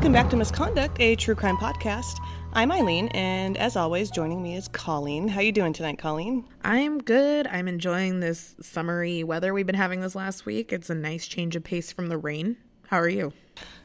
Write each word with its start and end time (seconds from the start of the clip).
Welcome 0.00 0.14
back 0.14 0.30
to 0.30 0.36
Misconduct, 0.38 0.98
a 0.98 1.14
true 1.14 1.34
crime 1.34 1.58
podcast. 1.58 2.20
I'm 2.54 2.72
Eileen, 2.72 3.08
and 3.08 3.58
as 3.58 3.76
always, 3.76 4.10
joining 4.10 4.42
me 4.42 4.56
is 4.56 4.66
Colleen. 4.66 5.28
How 5.28 5.42
you 5.42 5.52
doing 5.52 5.74
tonight, 5.74 5.98
Colleen? 5.98 6.46
I'm 6.64 7.00
good. 7.00 7.46
I'm 7.46 7.68
enjoying 7.68 8.20
this 8.20 8.56
summery 8.62 9.22
weather 9.24 9.52
we've 9.52 9.66
been 9.66 9.74
having 9.74 10.00
this 10.00 10.14
last 10.14 10.46
week. 10.46 10.72
It's 10.72 10.88
a 10.88 10.94
nice 10.94 11.26
change 11.26 11.54
of 11.54 11.64
pace 11.64 11.92
from 11.92 12.06
the 12.06 12.16
rain. 12.16 12.56
How 12.86 12.98
are 12.98 13.10
you? 13.10 13.34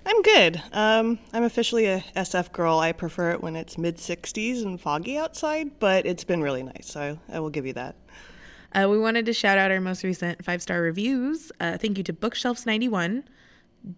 I'm 0.05 0.21
good. 0.21 0.63
Um, 0.71 1.19
I'm 1.33 1.43
officially 1.43 1.87
a 1.87 1.99
SF 2.15 2.53
girl. 2.53 2.79
I 2.79 2.93
prefer 2.93 3.31
it 3.31 3.43
when 3.43 3.57
it's 3.57 3.77
mid 3.77 3.97
60s 3.97 4.63
and 4.63 4.79
foggy 4.79 5.17
outside, 5.17 5.79
but 5.79 6.05
it's 6.05 6.23
been 6.23 6.41
really 6.41 6.63
nice, 6.63 6.89
so 6.89 7.19
I 7.27 7.41
will 7.41 7.49
give 7.49 7.65
you 7.65 7.73
that. 7.73 7.97
Uh, 8.73 8.87
we 8.89 8.97
wanted 8.97 9.25
to 9.25 9.33
shout 9.33 9.57
out 9.57 9.69
our 9.69 9.81
most 9.81 10.01
recent 10.01 10.45
five 10.45 10.61
star 10.61 10.79
reviews. 10.79 11.51
Uh, 11.59 11.77
thank 11.77 11.97
you 11.97 12.05
to 12.05 12.13
Bookshelves91, 12.13 13.25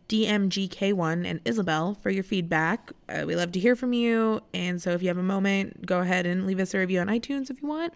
DMGK1, 0.10 1.26
and 1.26 1.40
Isabel 1.46 1.96
for 2.02 2.10
your 2.10 2.24
feedback. 2.24 2.92
Uh, 3.10 3.24
we 3.26 3.36
love 3.36 3.52
to 3.54 3.60
hear 3.60 3.76
from 3.76 3.94
you. 3.94 4.42
And 4.54 4.82
so 4.82 4.92
if 4.92 5.02
you 5.02 5.08
have 5.08 5.18
a 5.18 5.24
moment, 5.24 5.86
go 5.86 6.00
ahead 6.00 6.26
and 6.26 6.46
leave 6.46 6.60
us 6.60 6.74
a 6.74 6.80
review 6.80 7.00
on 7.00 7.08
iTunes 7.08 7.50
if 7.50 7.62
you 7.62 7.68
want. 7.68 7.94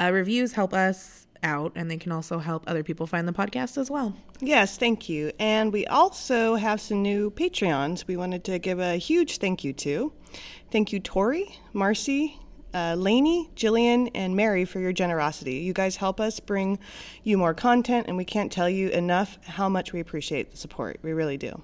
Uh, 0.00 0.10
reviews 0.12 0.52
help 0.52 0.72
us 0.72 1.26
out, 1.42 1.72
and 1.74 1.90
they 1.90 1.96
can 1.96 2.12
also 2.12 2.38
help 2.38 2.64
other 2.66 2.82
people 2.82 3.06
find 3.06 3.26
the 3.26 3.32
podcast 3.32 3.78
as 3.78 3.90
well. 3.90 4.14
Yes, 4.40 4.76
thank 4.76 5.08
you. 5.08 5.32
And 5.38 5.72
we 5.72 5.86
also 5.86 6.56
have 6.56 6.80
some 6.80 7.02
new 7.02 7.30
Patreons 7.30 8.06
we 8.06 8.16
wanted 8.16 8.44
to 8.44 8.58
give 8.58 8.78
a 8.78 8.96
huge 8.96 9.38
thank 9.38 9.64
you 9.64 9.72
to. 9.74 10.12
Thank 10.70 10.92
you, 10.92 11.00
Tori, 11.00 11.58
Marcy, 11.72 12.38
uh, 12.74 12.94
Lainey, 12.96 13.50
Jillian, 13.56 14.10
and 14.14 14.36
Mary 14.36 14.64
for 14.64 14.80
your 14.80 14.92
generosity. 14.92 15.56
You 15.56 15.72
guys 15.72 15.96
help 15.96 16.20
us 16.20 16.40
bring 16.40 16.78
you 17.22 17.38
more 17.38 17.54
content, 17.54 18.06
and 18.08 18.16
we 18.16 18.24
can't 18.24 18.52
tell 18.52 18.68
you 18.68 18.88
enough 18.88 19.38
how 19.44 19.68
much 19.68 19.92
we 19.92 20.00
appreciate 20.00 20.50
the 20.50 20.56
support. 20.56 20.98
We 21.02 21.12
really 21.12 21.36
do. 21.36 21.62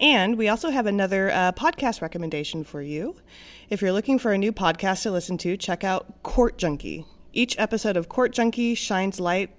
And 0.00 0.36
we 0.36 0.48
also 0.48 0.70
have 0.70 0.86
another 0.86 1.30
uh, 1.30 1.52
podcast 1.52 2.02
recommendation 2.02 2.64
for 2.64 2.82
you. 2.82 3.16
If 3.70 3.80
you're 3.80 3.92
looking 3.92 4.18
for 4.18 4.32
a 4.32 4.38
new 4.38 4.52
podcast 4.52 5.02
to 5.02 5.10
listen 5.10 5.38
to, 5.38 5.56
check 5.56 5.84
out 5.84 6.22
Court 6.22 6.58
Junkie. 6.58 7.06
Each 7.32 7.58
episode 7.58 7.96
of 7.96 8.08
Court 8.08 8.32
Junkie 8.32 8.74
shines 8.74 9.20
light 9.20 9.50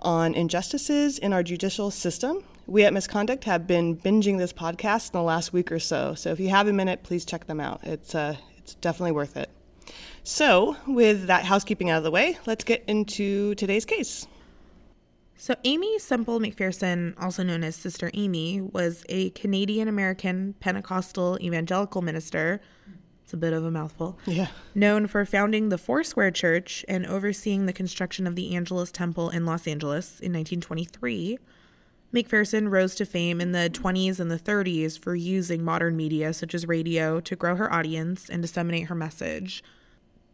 on 0.00 0.34
injustices 0.34 1.18
in 1.18 1.32
our 1.32 1.42
judicial 1.42 1.90
system. 1.90 2.42
We 2.66 2.84
at 2.84 2.92
Misconduct 2.92 3.44
have 3.44 3.66
been 3.66 3.96
binging 3.96 4.38
this 4.38 4.52
podcast 4.52 5.08
in 5.08 5.12
the 5.12 5.22
last 5.22 5.52
week 5.52 5.70
or 5.70 5.78
so. 5.78 6.14
So 6.14 6.32
if 6.32 6.40
you 6.40 6.48
have 6.48 6.66
a 6.66 6.72
minute, 6.72 7.02
please 7.02 7.24
check 7.24 7.46
them 7.46 7.60
out. 7.60 7.80
It's 7.84 8.14
uh, 8.14 8.36
it's 8.58 8.74
definitely 8.74 9.12
worth 9.12 9.36
it. 9.36 9.48
So, 10.28 10.76
with 10.88 11.28
that 11.28 11.44
housekeeping 11.44 11.88
out 11.88 11.98
of 11.98 12.02
the 12.02 12.10
way, 12.10 12.36
let's 12.46 12.64
get 12.64 12.82
into 12.88 13.54
today's 13.54 13.84
case. 13.84 14.26
So, 15.36 15.54
Aimee 15.62 16.00
Semple 16.00 16.40
McPherson, 16.40 17.14
also 17.22 17.44
known 17.44 17.62
as 17.62 17.76
Sister 17.76 18.10
Aimee, 18.12 18.60
was 18.60 19.04
a 19.08 19.30
Canadian 19.30 19.86
American 19.86 20.54
Pentecostal 20.58 21.38
evangelical 21.40 22.02
minister. 22.02 22.60
It's 23.22 23.34
a 23.34 23.36
bit 23.36 23.52
of 23.52 23.64
a 23.64 23.70
mouthful. 23.70 24.18
Yeah. 24.26 24.48
Known 24.74 25.06
for 25.06 25.24
founding 25.24 25.68
the 25.68 25.78
Foursquare 25.78 26.32
Church 26.32 26.84
and 26.88 27.06
overseeing 27.06 27.66
the 27.66 27.72
construction 27.72 28.26
of 28.26 28.34
the 28.34 28.56
Angelus 28.56 28.90
Temple 28.90 29.30
in 29.30 29.46
Los 29.46 29.68
Angeles 29.68 30.18
in 30.18 30.32
1923. 30.32 31.38
McPherson 32.12 32.68
rose 32.68 32.96
to 32.96 33.06
fame 33.06 33.40
in 33.40 33.52
the 33.52 33.70
20s 33.72 34.18
and 34.18 34.28
the 34.28 34.40
30s 34.40 34.98
for 34.98 35.14
using 35.14 35.64
modern 35.64 35.96
media 35.96 36.32
such 36.32 36.52
as 36.52 36.66
radio 36.66 37.20
to 37.20 37.36
grow 37.36 37.54
her 37.54 37.72
audience 37.72 38.28
and 38.28 38.42
disseminate 38.42 38.88
her 38.88 38.96
message. 38.96 39.62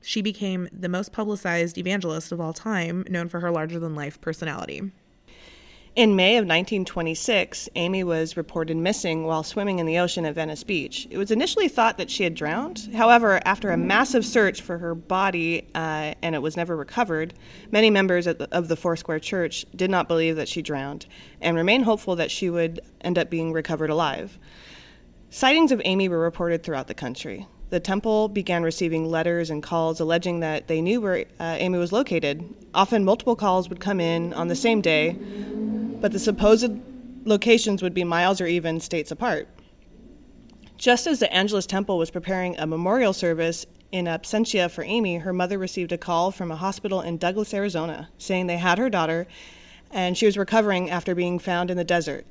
She 0.03 0.21
became 0.21 0.69
the 0.73 0.89
most 0.89 1.13
publicized 1.13 1.79
evangelist 1.79 2.33
of 2.33 2.41
all 2.41 2.53
time, 2.53 3.05
known 3.09 3.29
for 3.29 3.41
her 3.41 3.51
larger 3.51 3.79
than 3.79 3.95
life 3.95 4.21
personality. 4.21 4.91
In 5.95 6.17
May 6.17 6.39
of 6.39 6.45
1926, 6.45 7.69
Aimee 7.77 8.03
was 8.03 8.35
reported 8.35 8.79
missing 8.79 9.25
while 9.25 9.43
swimming 9.43 9.79
in 9.79 9.85
the 9.85 9.99
ocean 9.99 10.25
at 10.25 10.35
Venice 10.35 10.65
Beach. 10.65 11.07
It 11.11 11.19
was 11.19 11.31
initially 11.31 11.69
thought 11.69 11.99
that 11.99 12.11
she 12.11 12.25
had 12.25 12.35
drowned. 12.35 12.89
However, 12.95 13.43
after 13.45 13.71
a 13.71 13.77
massive 13.77 14.25
search 14.25 14.63
for 14.63 14.79
her 14.79 14.95
body 14.95 15.69
uh, 15.75 16.15
and 16.23 16.35
it 16.35 16.41
was 16.41 16.57
never 16.57 16.75
recovered, 16.75 17.35
many 17.71 17.91
members 17.91 18.27
of 18.27 18.39
the, 18.39 18.49
of 18.57 18.69
the 18.69 18.77
Foursquare 18.77 19.21
Church 19.21 19.67
did 19.77 19.91
not 19.91 20.09
believe 20.09 20.37
that 20.37 20.49
she 20.49 20.63
drowned 20.63 21.05
and 21.43 21.59
remained 21.59 21.85
hopeful 21.85 22.17
that 22.17 22.31
she 22.31 22.49
would 22.49 22.81
end 23.03 23.19
up 23.19 23.29
being 23.29 23.53
recovered 23.53 23.91
alive. 23.91 24.39
Sightings 25.29 25.73
of 25.73 25.83
Aimee 25.85 26.09
were 26.09 26.19
reported 26.19 26.63
throughout 26.63 26.87
the 26.87 26.95
country. 26.95 27.47
The 27.73 27.81
temple 27.81 28.29
began 28.29 28.63
receiving 28.65 29.11
letters 29.11 29.49
and 29.49 29.63
calls 29.63 29.99
alleging 29.99 30.41
that 30.41 30.69
they 30.69 30.83
knew 30.83 31.01
where 31.01 31.25
uh, 31.41 31.57
Aimee 31.59 31.79
was 31.79 31.91
located. 31.91 32.45
Often, 32.75 33.07
multiple 33.07 33.35
calls 33.35 33.71
would 33.71 33.81
come 33.81 33.99
in 33.99 34.35
on 34.35 34.49
the 34.49 34.55
same 34.55 34.83
day, 34.83 35.17
but 35.99 36.13
the 36.13 36.19
supposed 36.19 36.71
locations 37.25 37.83
would 37.83 37.95
be 37.95 38.05
miles 38.05 38.43
or 38.43 38.47
even 38.47 38.79
states 38.79 39.11
apart. 39.11 39.49
Just 40.77 41.07
as 41.07 41.19
the 41.19 41.33
Angelus 41.33 41.65
Temple 41.65 41.97
was 41.97 42.11
preparing 42.11 42.59
a 42.59 42.67
memorial 42.67 43.15
service 43.15 43.65
in 43.91 44.05
absentia 44.05 44.71
for 44.71 44.85
Aimee, 44.85 45.21
her 45.21 45.33
mother 45.33 45.57
received 45.57 45.93
a 45.93 45.99
call 45.99 46.31
from 46.31 46.51
a 46.51 46.57
hospital 46.57 47.01
in 47.01 47.17
Douglas, 47.17 47.55
Arizona, 47.55 48.11
saying 48.19 48.49
they 48.49 48.59
had 48.59 48.77
her 48.77 48.91
daughter 48.91 49.27
and 49.91 50.19
she 50.19 50.27
was 50.27 50.37
recovering 50.37 50.91
after 50.91 51.15
being 51.15 51.39
found 51.39 51.71
in 51.71 51.77
the 51.77 51.85
desert. 51.85 52.27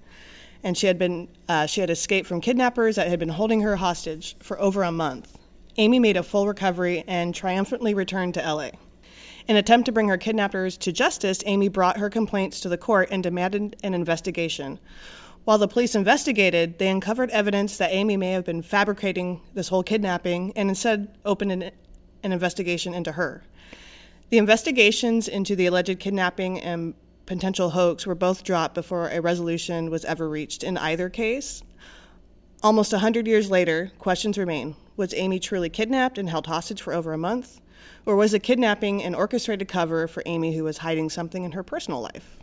And 0.64 0.78
she 0.78 0.88
had 0.88 0.98
been 0.98 1.28
uh, 1.48 1.66
she 1.66 1.82
had 1.82 1.90
escaped 1.90 2.28
from 2.28 2.42
kidnappers 2.42 2.96
that 2.96 3.08
had 3.08 3.20
been 3.20 3.30
holding 3.30 3.62
her 3.62 3.78
hostage 3.78 4.36
for 4.40 4.60
over 4.60 4.84
a 4.84 4.92
month. 4.92 5.38
Aimee 5.78 6.00
made 6.00 6.18
a 6.18 6.24
full 6.24 6.48
recovery 6.48 7.04
and 7.08 7.34
triumphantly 7.34 7.94
returned 7.94 8.34
to 8.36 8.42
LA. 8.42 8.70
In 9.48 9.56
an 9.56 9.58
attempt 9.58 9.86
to 9.88 9.92
bring 9.92 10.08
her 10.10 10.18
kidnappers 10.18 10.78
to 10.78 10.92
justice, 10.92 11.42
Aimee 11.46 11.68
brought 11.68 11.98
her 11.98 12.10
complaints 12.10 12.60
to 12.60 12.70
the 12.70 12.78
court 12.78 13.10
and 13.12 13.24
demanded 13.24 13.76
an 13.84 13.94
investigation. 13.94 14.80
While 15.44 15.58
the 15.58 15.68
police 15.68 15.96
investigated, 15.96 16.78
they 16.78 16.88
uncovered 16.88 17.32
evidence 17.32 17.78
that 17.78 17.92
Aimee 17.92 18.18
may 18.18 18.32
have 18.32 18.46
been 18.46 18.62
fabricating 18.62 19.42
this 19.56 19.70
whole 19.70 19.82
kidnapping 19.82 20.54
and 20.56 20.70
instead 20.70 21.18
opened 21.26 21.52
an, 21.52 21.72
an 22.22 22.32
investigation 22.32 22.94
into 22.94 23.14
her. 23.14 23.44
The 24.30 24.38
investigations 24.38 25.28
into 25.28 25.56
the 25.56 25.66
alleged 25.66 26.00
kidnapping 26.00 26.60
and 26.62 26.94
potential 27.32 27.70
hoax 27.70 28.06
were 28.06 28.14
both 28.14 28.44
dropped 28.44 28.76
before 28.76 29.08
a 29.08 29.22
resolution 29.22 29.90
was 29.90 30.04
ever 30.04 30.28
reached 30.28 30.64
in 30.64 30.78
either 30.78 31.08
case. 31.08 31.64
Almost 32.62 32.92
a 32.92 32.98
100 32.98 33.26
years 33.26 33.50
later, 33.50 33.90
questions 34.00 34.38
remain. 34.38 34.76
Was 34.98 35.14
Aimee 35.14 35.40
truly 35.40 35.70
kidnapped 35.70 36.18
and 36.18 36.30
held 36.30 36.48
hostage 36.48 36.82
for 36.82 36.94
over 36.94 37.14
a 37.14 37.18
month? 37.18 37.62
Or 38.06 38.18
was 38.18 38.34
the 38.34 38.40
kidnapping 38.40 39.02
an 39.02 39.16
orchestrated 39.16 39.70
cover 39.70 40.10
for 40.10 40.22
Aimee 40.26 40.58
who 40.58 40.66
was 40.66 40.80
hiding 40.80 41.10
something 41.10 41.46
in 41.46 41.54
her 41.54 41.64
personal 41.64 42.02
life? 42.02 42.38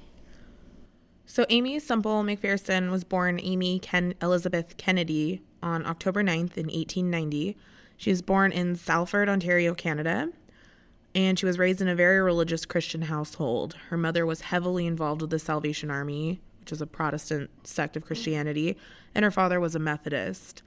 So, 1.26 1.44
Aimee 1.50 1.80
Semple 1.80 2.22
McPherson 2.22 2.90
was 2.90 3.04
born 3.04 3.38
Aimee 3.40 3.80
Ken 3.80 4.14
Elizabeth 4.22 4.78
Kennedy 4.78 5.42
on 5.62 5.84
October 5.84 6.22
9th 6.22 6.56
in 6.56 6.68
1890. 6.68 7.58
She 7.98 8.08
was 8.08 8.22
born 8.22 8.52
in 8.52 8.74
Salford, 8.74 9.28
Ontario, 9.28 9.74
Canada, 9.74 10.30
and 11.18 11.36
she 11.36 11.46
was 11.46 11.58
raised 11.58 11.80
in 11.80 11.88
a 11.88 11.96
very 11.96 12.20
religious 12.20 12.64
Christian 12.64 13.02
household. 13.02 13.74
Her 13.88 13.96
mother 13.96 14.24
was 14.24 14.42
heavily 14.42 14.86
involved 14.86 15.20
with 15.20 15.30
the 15.30 15.40
Salvation 15.40 15.90
Army, 15.90 16.40
which 16.60 16.70
is 16.70 16.80
a 16.80 16.86
Protestant 16.86 17.50
sect 17.66 17.96
of 17.96 18.04
Christianity, 18.04 18.76
and 19.16 19.24
her 19.24 19.30
father 19.32 19.58
was 19.58 19.74
a 19.74 19.80
Methodist. 19.80 20.62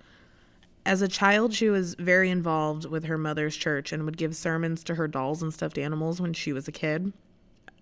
As 0.86 1.02
a 1.02 1.08
child, 1.08 1.54
she 1.54 1.70
was 1.70 1.96
very 1.96 2.30
involved 2.30 2.84
with 2.84 3.06
her 3.06 3.18
mother's 3.18 3.56
church 3.56 3.94
and 3.94 4.04
would 4.04 4.18
give 4.18 4.36
sermons 4.36 4.84
to 4.84 4.96
her 4.96 5.08
dolls 5.08 5.42
and 5.42 5.54
stuffed 5.54 5.78
animals 5.78 6.20
when 6.20 6.34
she 6.34 6.52
was 6.52 6.68
a 6.68 6.72
kid. 6.74 7.14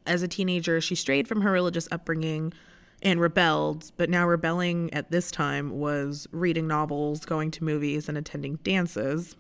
As 0.06 0.22
a 0.22 0.27
teenager, 0.27 0.80
she 0.80 0.94
strayed 0.94 1.27
from 1.27 1.42
her 1.42 1.51
religious 1.51 1.88
upbringing 1.92 2.54
and 3.01 3.19
rebelled, 3.19 3.92
but 3.98 4.12
now 4.12 4.27
rebelling 4.27 4.94
at 4.94 5.10
this 5.10 5.31
time 5.31 5.80
was 5.80 6.27
reading 6.31 6.68
novels, 6.68 7.25
going 7.25 7.50
to 7.50 7.63
movies, 7.63 8.07
and 8.07 8.18
attending 8.18 8.57
dances. 8.57 9.36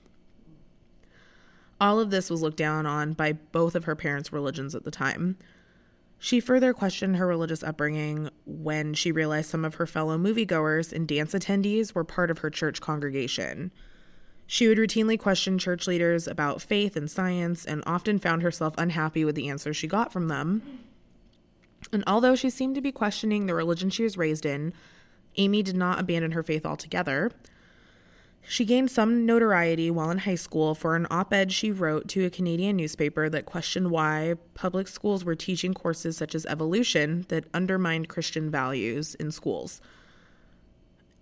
All 1.79 1.99
of 1.99 2.09
this 2.09 2.29
was 2.29 2.41
looked 2.41 2.57
down 2.57 2.85
on 2.85 3.13
by 3.13 3.33
both 3.33 3.75
of 3.75 3.85
her 3.85 3.95
parents' 3.95 4.33
religions 4.33 4.75
at 4.75 4.83
the 4.83 4.91
time. 4.91 5.37
She 6.17 6.41
further 6.41 6.73
questioned 6.73 7.15
her 7.15 7.25
religious 7.25 7.63
upbringing 7.63 8.29
when 8.45 8.93
she 8.93 9.11
realized 9.11 9.49
some 9.49 9.63
of 9.63 9.75
her 9.75 9.87
fellow 9.87 10.17
moviegoers 10.17 10.91
and 10.91 11.07
dance 11.07 11.33
attendees 11.33 11.95
were 11.95 12.03
part 12.03 12.29
of 12.29 12.39
her 12.39 12.49
church 12.49 12.81
congregation. 12.81 13.71
She 14.45 14.67
would 14.67 14.77
routinely 14.77 15.17
question 15.17 15.57
church 15.57 15.87
leaders 15.87 16.27
about 16.27 16.61
faith 16.61 16.97
and 16.97 17.09
science 17.09 17.63
and 17.65 17.83
often 17.85 18.19
found 18.19 18.41
herself 18.41 18.73
unhappy 18.77 19.23
with 19.23 19.35
the 19.35 19.47
answers 19.47 19.77
she 19.77 19.87
got 19.87 20.11
from 20.11 20.27
them. 20.27 20.61
And 21.93 22.03
although 22.05 22.35
she 22.35 22.49
seemed 22.49 22.75
to 22.75 22.81
be 22.81 22.91
questioning 22.91 23.45
the 23.45 23.55
religion 23.55 23.89
she 23.89 24.03
was 24.03 24.17
raised 24.17 24.45
in, 24.45 24.73
Aimee 25.37 25.63
did 25.63 25.77
not 25.77 25.99
abandon 25.99 26.31
her 26.31 26.43
faith 26.43 26.65
altogether. 26.65 27.31
She 28.49 28.65
gained 28.65 28.89
some 28.89 29.27
notoriety 29.27 29.91
while 29.91 30.09
in 30.09 30.17
high 30.17 30.33
school 30.33 30.73
for 30.73 30.95
an 30.95 31.05
op 31.11 31.31
ed 31.31 31.51
she 31.51 31.71
wrote 31.71 32.07
to 32.07 32.25
a 32.25 32.31
Canadian 32.31 32.77
newspaper 32.77 33.29
that 33.29 33.45
questioned 33.45 33.91
why 33.91 34.33
public 34.55 34.87
schools 34.87 35.23
were 35.23 35.35
teaching 35.35 35.75
courses 35.75 36.17
such 36.17 36.33
as 36.33 36.47
evolution 36.47 37.27
that 37.29 37.45
undermined 37.53 38.09
Christian 38.09 38.49
values 38.49 39.13
in 39.13 39.29
schools. 39.29 39.81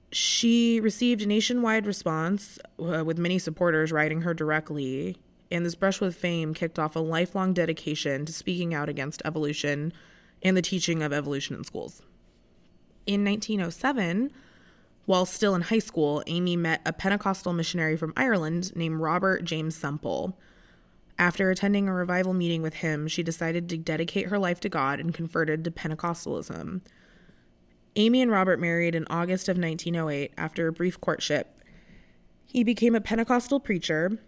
She 0.09 0.79
received 0.79 1.21
a 1.21 1.25
nationwide 1.25 1.85
response, 1.85 2.59
uh, 2.79 3.03
with 3.03 3.17
many 3.17 3.39
supporters 3.39 3.91
writing 3.91 4.21
her 4.21 4.33
directly, 4.33 5.17
and 5.51 5.65
this 5.65 5.75
brush 5.75 5.99
with 5.99 6.15
fame 6.15 6.53
kicked 6.53 6.79
off 6.79 6.95
a 6.95 6.99
lifelong 6.99 7.51
dedication 7.51 8.25
to 8.25 8.31
speaking 8.31 8.73
out 8.73 8.87
against 8.87 9.21
evolution 9.25 9.91
and 10.43 10.55
the 10.55 10.61
teaching 10.61 11.03
of 11.03 11.11
evolution 11.11 11.57
in 11.57 11.65
schools. 11.65 12.01
In 13.05 13.25
1907, 13.25 14.31
while 15.07 15.25
still 15.25 15.55
in 15.55 15.61
high 15.61 15.79
school, 15.79 16.21
Aimee 16.27 16.57
met 16.57 16.81
a 16.85 16.91
Pentecostal 16.91 17.53
missionary 17.53 17.95
from 17.95 18.11
Ireland 18.17 18.75
named 18.75 18.99
Robert 18.99 19.45
James 19.45 19.73
Semple. 19.73 20.37
After 21.17 21.49
attending 21.49 21.87
a 21.87 21.93
revival 21.93 22.33
meeting 22.33 22.61
with 22.61 22.75
him, 22.75 23.07
she 23.07 23.23
decided 23.23 23.69
to 23.69 23.77
dedicate 23.77 24.27
her 24.27 24.37
life 24.37 24.59
to 24.59 24.69
God 24.69 24.99
and 24.99 25.13
converted 25.13 25.63
to 25.63 25.71
Pentecostalism. 25.71 26.81
Aimee 27.95 28.21
and 28.21 28.29
Robert 28.29 28.59
married 28.59 28.95
in 28.95 29.07
August 29.09 29.47
of 29.47 29.57
1908 29.57 30.33
after 30.37 30.67
a 30.67 30.73
brief 30.73 30.99
courtship. 30.99 31.61
He 32.45 32.65
became 32.65 32.93
a 32.93 33.01
Pentecostal 33.01 33.61
preacher, 33.61 34.19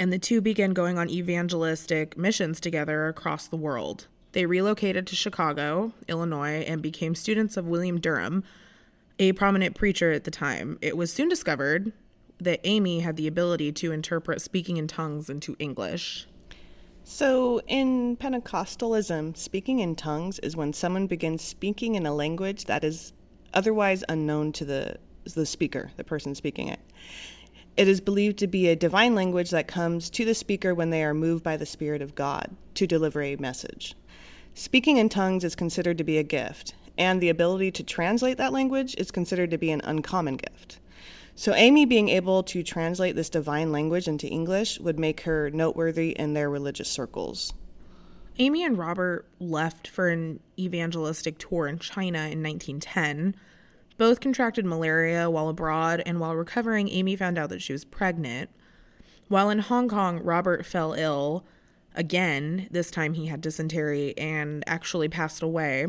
and 0.00 0.10
the 0.10 0.18
two 0.18 0.40
began 0.40 0.72
going 0.72 0.96
on 0.96 1.10
evangelistic 1.10 2.16
missions 2.16 2.60
together 2.60 3.08
across 3.08 3.46
the 3.46 3.56
world. 3.58 4.06
They 4.32 4.46
relocated 4.46 5.06
to 5.08 5.16
Chicago, 5.16 5.92
Illinois, 6.08 6.64
and 6.66 6.80
became 6.80 7.14
students 7.14 7.58
of 7.58 7.66
William 7.66 8.00
Durham, 8.00 8.42
a 9.18 9.32
prominent 9.32 9.74
preacher 9.74 10.12
at 10.12 10.24
the 10.24 10.30
time. 10.30 10.78
It 10.80 10.96
was 10.96 11.12
soon 11.12 11.28
discovered 11.28 11.92
that 12.40 12.60
Aimee 12.64 13.00
had 13.00 13.16
the 13.16 13.26
ability 13.26 13.72
to 13.72 13.92
interpret 13.92 14.40
speaking 14.40 14.76
in 14.76 14.88
tongues 14.88 15.30
into 15.30 15.56
English. 15.58 16.26
So, 17.04 17.60
in 17.66 18.16
Pentecostalism, 18.16 19.36
speaking 19.36 19.80
in 19.80 19.96
tongues 19.96 20.38
is 20.38 20.56
when 20.56 20.72
someone 20.72 21.06
begins 21.06 21.42
speaking 21.42 21.94
in 21.96 22.06
a 22.06 22.14
language 22.14 22.66
that 22.66 22.84
is 22.84 23.12
otherwise 23.54 24.04
unknown 24.08 24.52
to 24.52 24.64
the, 24.64 24.96
the 25.34 25.46
speaker, 25.46 25.90
the 25.96 26.04
person 26.04 26.34
speaking 26.34 26.68
it. 26.68 26.80
It 27.76 27.88
is 27.88 28.00
believed 28.00 28.38
to 28.38 28.46
be 28.46 28.68
a 28.68 28.76
divine 28.76 29.14
language 29.14 29.50
that 29.50 29.66
comes 29.66 30.10
to 30.10 30.24
the 30.24 30.34
speaker 30.34 30.74
when 30.74 30.90
they 30.90 31.02
are 31.02 31.14
moved 31.14 31.42
by 31.42 31.56
the 31.56 31.66
Spirit 31.66 32.02
of 32.02 32.14
God 32.14 32.54
to 32.74 32.86
deliver 32.86 33.22
a 33.22 33.36
message. 33.36 33.94
Speaking 34.54 34.98
in 34.98 35.08
tongues 35.08 35.44
is 35.44 35.54
considered 35.54 35.98
to 35.98 36.04
be 36.04 36.18
a 36.18 36.22
gift, 36.22 36.74
and 37.02 37.20
the 37.20 37.28
ability 37.28 37.72
to 37.72 37.82
translate 37.82 38.38
that 38.38 38.52
language 38.52 38.94
is 38.96 39.10
considered 39.10 39.50
to 39.50 39.58
be 39.58 39.72
an 39.72 39.80
uncommon 39.82 40.36
gift. 40.36 40.78
So, 41.34 41.52
Aimee 41.52 41.84
being 41.84 42.08
able 42.10 42.44
to 42.44 42.62
translate 42.62 43.16
this 43.16 43.28
divine 43.28 43.72
language 43.72 44.06
into 44.06 44.28
English 44.28 44.78
would 44.78 45.00
make 45.00 45.22
her 45.22 45.50
noteworthy 45.50 46.10
in 46.10 46.34
their 46.34 46.48
religious 46.48 46.88
circles. 46.88 47.54
Aimee 48.38 48.62
and 48.62 48.78
Robert 48.78 49.26
left 49.40 49.88
for 49.88 50.10
an 50.10 50.38
evangelistic 50.56 51.38
tour 51.38 51.66
in 51.66 51.80
China 51.80 52.18
in 52.18 52.40
1910. 52.40 53.34
Both 53.98 54.20
contracted 54.20 54.64
malaria 54.64 55.28
while 55.28 55.48
abroad, 55.48 56.04
and 56.06 56.20
while 56.20 56.36
recovering, 56.36 56.88
Aimee 56.88 57.16
found 57.16 57.36
out 57.36 57.48
that 57.48 57.62
she 57.62 57.72
was 57.72 57.84
pregnant. 57.84 58.48
While 59.26 59.50
in 59.50 59.58
Hong 59.58 59.88
Kong, 59.88 60.22
Robert 60.22 60.64
fell 60.64 60.92
ill 60.92 61.44
again. 61.96 62.68
This 62.70 62.92
time 62.92 63.14
he 63.14 63.26
had 63.26 63.40
dysentery 63.40 64.16
and 64.16 64.62
actually 64.68 65.08
passed 65.08 65.42
away. 65.42 65.86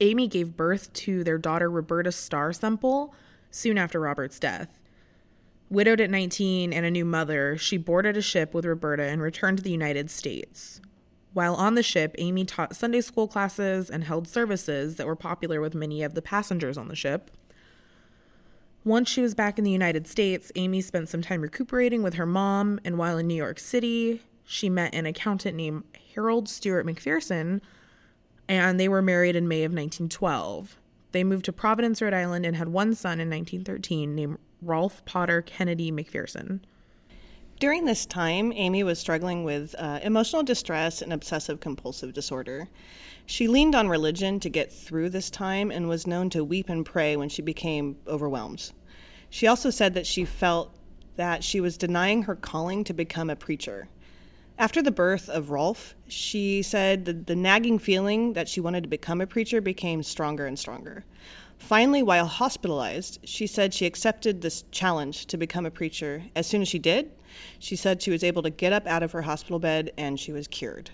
Aimee 0.00 0.28
gave 0.28 0.56
birth 0.56 0.92
to 0.94 1.24
their 1.24 1.38
daughter 1.38 1.70
Roberta 1.70 2.12
Starr 2.12 2.52
Semple 2.52 3.14
soon 3.50 3.78
after 3.78 4.00
Robert's 4.00 4.38
death. 4.38 4.78
Widowed 5.70 6.00
at 6.00 6.10
19 6.10 6.72
and 6.72 6.86
a 6.86 6.90
new 6.90 7.04
mother, 7.04 7.58
she 7.58 7.76
boarded 7.76 8.16
a 8.16 8.22
ship 8.22 8.54
with 8.54 8.64
Roberta 8.64 9.02
and 9.02 9.20
returned 9.20 9.58
to 9.58 9.62
the 9.62 9.70
United 9.70 10.10
States. 10.10 10.80
While 11.34 11.54
on 11.54 11.74
the 11.74 11.82
ship, 11.82 12.14
Aimee 12.18 12.46
taught 12.46 12.74
Sunday 12.74 13.02
school 13.02 13.28
classes 13.28 13.90
and 13.90 14.04
held 14.04 14.26
services 14.26 14.96
that 14.96 15.06
were 15.06 15.16
popular 15.16 15.60
with 15.60 15.74
many 15.74 16.02
of 16.02 16.14
the 16.14 16.22
passengers 16.22 16.78
on 16.78 16.88
the 16.88 16.96
ship. 16.96 17.30
Once 18.82 19.10
she 19.10 19.20
was 19.20 19.34
back 19.34 19.58
in 19.58 19.64
the 19.64 19.70
United 19.70 20.06
States, 20.06 20.50
Aimee 20.56 20.80
spent 20.80 21.10
some 21.10 21.20
time 21.20 21.42
recuperating 21.42 22.02
with 22.02 22.14
her 22.14 22.24
mom, 22.24 22.80
and 22.84 22.96
while 22.96 23.18
in 23.18 23.26
New 23.26 23.34
York 23.34 23.58
City, 23.58 24.22
she 24.44 24.70
met 24.70 24.94
an 24.94 25.04
accountant 25.04 25.56
named 25.56 25.84
Harold 26.14 26.48
Stewart 26.48 26.86
McPherson, 26.86 27.60
and 28.48 28.80
they 28.80 28.88
were 28.88 29.02
married 29.02 29.36
in 29.36 29.46
May 29.46 29.64
of 29.64 29.72
1912. 29.72 30.78
They 31.12 31.24
moved 31.24 31.44
to 31.46 31.52
Providence, 31.52 32.02
Rhode 32.02 32.14
Island, 32.14 32.46
and 32.46 32.56
had 32.56 32.68
one 32.68 32.94
son 32.94 33.20
in 33.20 33.28
1913 33.28 34.14
named 34.14 34.38
Rolf 34.62 35.04
Potter 35.04 35.42
Kennedy 35.42 35.92
McPherson. 35.92 36.60
During 37.60 37.86
this 37.86 38.06
time, 38.06 38.52
Aimee 38.52 38.84
was 38.84 39.00
struggling 39.00 39.42
with 39.42 39.74
uh, 39.78 39.98
emotional 40.02 40.44
distress 40.44 41.02
and 41.02 41.12
obsessive 41.12 41.58
compulsive 41.58 42.12
disorder. 42.12 42.68
She 43.26 43.48
leaned 43.48 43.74
on 43.74 43.88
religion 43.88 44.38
to 44.40 44.48
get 44.48 44.72
through 44.72 45.10
this 45.10 45.28
time 45.28 45.70
and 45.72 45.88
was 45.88 46.06
known 46.06 46.30
to 46.30 46.44
weep 46.44 46.68
and 46.68 46.86
pray 46.86 47.16
when 47.16 47.28
she 47.28 47.42
became 47.42 47.96
overwhelmed. 48.06 48.72
She 49.28 49.46
also 49.46 49.70
said 49.70 49.94
that 49.94 50.06
she 50.06 50.24
felt 50.24 50.74
that 51.16 51.42
she 51.42 51.60
was 51.60 51.76
denying 51.76 52.22
her 52.22 52.36
calling 52.36 52.84
to 52.84 52.94
become 52.94 53.28
a 53.28 53.36
preacher. 53.36 53.88
After 54.58 54.82
the 54.82 54.90
birth 54.90 55.28
of 55.28 55.50
Rolf, 55.50 55.94
she 56.08 56.62
said 56.62 57.04
the, 57.04 57.12
the 57.12 57.36
nagging 57.36 57.78
feeling 57.78 58.32
that 58.32 58.48
she 58.48 58.60
wanted 58.60 58.82
to 58.82 58.88
become 58.88 59.20
a 59.20 59.26
preacher 59.26 59.60
became 59.60 60.02
stronger 60.02 60.46
and 60.46 60.58
stronger. 60.58 61.04
Finally, 61.58 62.02
while 62.02 62.26
hospitalized, 62.26 63.20
she 63.22 63.46
said 63.46 63.72
she 63.72 63.86
accepted 63.86 64.40
this 64.40 64.64
challenge 64.72 65.26
to 65.26 65.36
become 65.36 65.64
a 65.64 65.70
preacher. 65.70 66.24
As 66.34 66.48
soon 66.48 66.62
as 66.62 66.68
she 66.68 66.80
did, 66.80 67.12
she 67.60 67.76
said 67.76 68.02
she 68.02 68.10
was 68.10 68.24
able 68.24 68.42
to 68.42 68.50
get 68.50 68.72
up 68.72 68.84
out 68.88 69.04
of 69.04 69.12
her 69.12 69.22
hospital 69.22 69.60
bed 69.60 69.92
and 69.96 70.18
she 70.18 70.32
was 70.32 70.48
cured. 70.48 70.90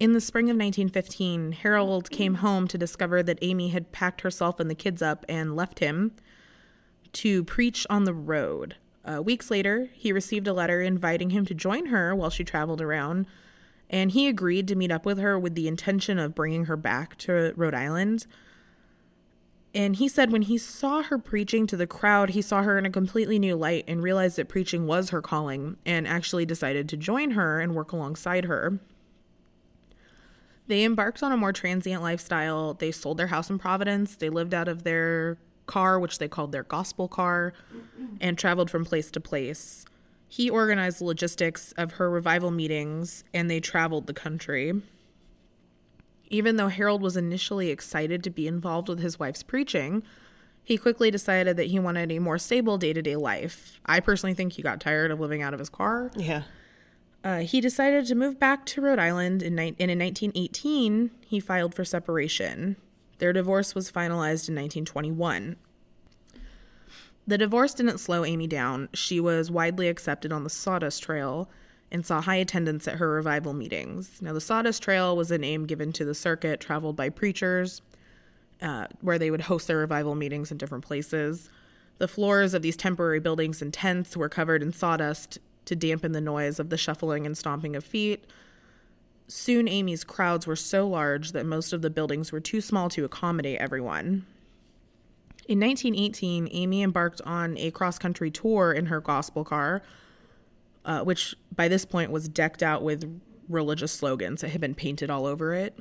In 0.00 0.12
the 0.12 0.20
spring 0.20 0.46
of 0.46 0.56
1915, 0.56 1.52
Harold 1.52 2.10
came 2.10 2.36
home 2.36 2.66
to 2.66 2.76
discover 2.76 3.22
that 3.22 3.38
Aimee 3.42 3.68
had 3.68 3.92
packed 3.92 4.22
herself 4.22 4.58
and 4.58 4.68
the 4.68 4.74
kids 4.74 5.02
up 5.02 5.24
and 5.28 5.54
left 5.54 5.78
him 5.78 6.12
to 7.12 7.44
preach 7.44 7.86
on 7.88 8.04
the 8.04 8.14
road. 8.14 8.74
Uh, 9.04 9.22
weeks 9.22 9.50
later, 9.50 9.88
he 9.92 10.12
received 10.12 10.46
a 10.46 10.52
letter 10.52 10.80
inviting 10.80 11.30
him 11.30 11.44
to 11.46 11.54
join 11.54 11.86
her 11.86 12.14
while 12.14 12.30
she 12.30 12.44
traveled 12.44 12.80
around, 12.80 13.26
and 13.90 14.12
he 14.12 14.28
agreed 14.28 14.68
to 14.68 14.76
meet 14.76 14.92
up 14.92 15.04
with 15.04 15.18
her 15.18 15.38
with 15.38 15.54
the 15.54 15.68
intention 15.68 16.18
of 16.18 16.34
bringing 16.34 16.66
her 16.66 16.76
back 16.76 17.16
to 17.18 17.52
Rhode 17.56 17.74
Island. 17.74 18.26
And 19.74 19.96
he 19.96 20.06
said 20.06 20.30
when 20.30 20.42
he 20.42 20.58
saw 20.58 21.02
her 21.02 21.18
preaching 21.18 21.66
to 21.66 21.76
the 21.76 21.86
crowd, 21.86 22.30
he 22.30 22.42
saw 22.42 22.62
her 22.62 22.78
in 22.78 22.86
a 22.86 22.90
completely 22.90 23.38
new 23.38 23.56
light 23.56 23.84
and 23.88 24.02
realized 24.02 24.36
that 24.36 24.48
preaching 24.48 24.86
was 24.86 25.10
her 25.10 25.22
calling 25.22 25.78
and 25.86 26.06
actually 26.06 26.44
decided 26.44 26.88
to 26.90 26.96
join 26.96 27.32
her 27.32 27.58
and 27.58 27.74
work 27.74 27.92
alongside 27.92 28.44
her. 28.44 28.78
They 30.66 30.84
embarked 30.84 31.22
on 31.22 31.32
a 31.32 31.36
more 31.36 31.52
transient 31.52 32.02
lifestyle. 32.02 32.74
They 32.74 32.92
sold 32.92 33.16
their 33.16 33.26
house 33.28 33.50
in 33.50 33.58
Providence. 33.58 34.14
They 34.14 34.28
lived 34.28 34.54
out 34.54 34.68
of 34.68 34.84
their 34.84 35.38
car, 35.66 35.98
which 35.98 36.18
they 36.18 36.28
called 36.28 36.52
their 36.52 36.62
gospel 36.64 37.08
car, 37.08 37.52
and 38.20 38.38
traveled 38.38 38.70
from 38.70 38.84
place 38.84 39.10
to 39.10 39.20
place. 39.20 39.84
He 40.28 40.48
organized 40.48 40.98
the 40.98 41.04
logistics 41.04 41.72
of 41.72 41.92
her 41.92 42.08
revival 42.08 42.50
meetings, 42.50 43.22
and 43.34 43.50
they 43.50 43.60
traveled 43.60 44.06
the 44.06 44.14
country. 44.14 44.72
Even 46.28 46.56
though 46.56 46.68
Harold 46.68 47.02
was 47.02 47.16
initially 47.16 47.68
excited 47.68 48.24
to 48.24 48.30
be 48.30 48.46
involved 48.46 48.88
with 48.88 49.00
his 49.00 49.18
wife's 49.18 49.42
preaching, 49.42 50.02
he 50.64 50.78
quickly 50.78 51.10
decided 51.10 51.56
that 51.56 51.66
he 51.66 51.78
wanted 51.78 52.10
a 52.10 52.18
more 52.18 52.38
stable 52.38 52.78
day 52.78 52.92
to 52.92 53.02
day 53.02 53.16
life. 53.16 53.78
I 53.84 54.00
personally 54.00 54.34
think 54.34 54.54
he 54.54 54.62
got 54.62 54.80
tired 54.80 55.10
of 55.10 55.20
living 55.20 55.42
out 55.42 55.52
of 55.52 55.58
his 55.60 55.68
car. 55.68 56.10
Yeah. 56.16 56.44
Uh, 57.24 57.40
he 57.40 57.60
decided 57.60 58.06
to 58.06 58.14
move 58.14 58.38
back 58.40 58.66
to 58.66 58.80
Rhode 58.80 58.98
Island, 58.98 59.42
in 59.42 59.54
ni- 59.54 59.76
and 59.78 59.90
in 59.90 59.98
1918, 59.98 61.10
he 61.26 61.40
filed 61.40 61.74
for 61.74 61.84
separation. 61.84 62.76
Their 63.22 63.32
divorce 63.32 63.72
was 63.76 63.88
finalized 63.88 64.48
in 64.48 64.56
1921. 64.56 65.54
The 67.24 67.38
divorce 67.38 67.72
didn't 67.72 67.98
slow 67.98 68.24
Aimee 68.24 68.48
down. 68.48 68.88
She 68.94 69.20
was 69.20 69.48
widely 69.48 69.86
accepted 69.86 70.32
on 70.32 70.42
the 70.42 70.50
Sawdust 70.50 71.04
Trail 71.04 71.48
and 71.92 72.04
saw 72.04 72.20
high 72.20 72.34
attendance 72.34 72.88
at 72.88 72.96
her 72.96 73.08
revival 73.12 73.52
meetings. 73.52 74.20
Now, 74.20 74.32
the 74.32 74.40
Sawdust 74.40 74.82
Trail 74.82 75.16
was 75.16 75.30
a 75.30 75.38
name 75.38 75.66
given 75.66 75.92
to 75.92 76.04
the 76.04 76.16
circuit 76.16 76.58
traveled 76.58 76.96
by 76.96 77.10
preachers, 77.10 77.80
uh, 78.60 78.88
where 79.02 79.20
they 79.20 79.30
would 79.30 79.42
host 79.42 79.68
their 79.68 79.78
revival 79.78 80.16
meetings 80.16 80.50
in 80.50 80.58
different 80.58 80.84
places. 80.84 81.48
The 81.98 82.08
floors 82.08 82.54
of 82.54 82.62
these 82.62 82.76
temporary 82.76 83.20
buildings 83.20 83.62
and 83.62 83.72
tents 83.72 84.16
were 84.16 84.28
covered 84.28 84.64
in 84.64 84.72
sawdust 84.72 85.38
to 85.66 85.76
dampen 85.76 86.10
the 86.10 86.20
noise 86.20 86.58
of 86.58 86.70
the 86.70 86.76
shuffling 86.76 87.24
and 87.24 87.38
stomping 87.38 87.76
of 87.76 87.84
feet. 87.84 88.24
Soon, 89.28 89.66
Aimee's 89.66 90.04
crowds 90.04 90.46
were 90.46 90.56
so 90.56 90.86
large 90.86 91.32
that 91.32 91.46
most 91.46 91.72
of 91.72 91.82
the 91.82 91.90
buildings 91.90 92.32
were 92.32 92.40
too 92.40 92.60
small 92.60 92.88
to 92.90 93.04
accommodate 93.04 93.58
everyone. 93.60 94.26
In 95.48 95.58
1918, 95.58 96.48
Aimee 96.52 96.82
embarked 96.82 97.20
on 97.22 97.56
a 97.58 97.70
cross 97.70 97.98
country 97.98 98.30
tour 98.30 98.72
in 98.72 98.86
her 98.86 99.00
gospel 99.00 99.44
car, 99.44 99.82
uh, 100.84 101.02
which 101.02 101.34
by 101.54 101.68
this 101.68 101.84
point 101.84 102.10
was 102.10 102.28
decked 102.28 102.62
out 102.62 102.82
with 102.82 103.20
religious 103.48 103.92
slogans 103.92 104.40
that 104.40 104.50
had 104.50 104.60
been 104.60 104.74
painted 104.74 105.10
all 105.10 105.26
over 105.26 105.52
it. 105.52 105.78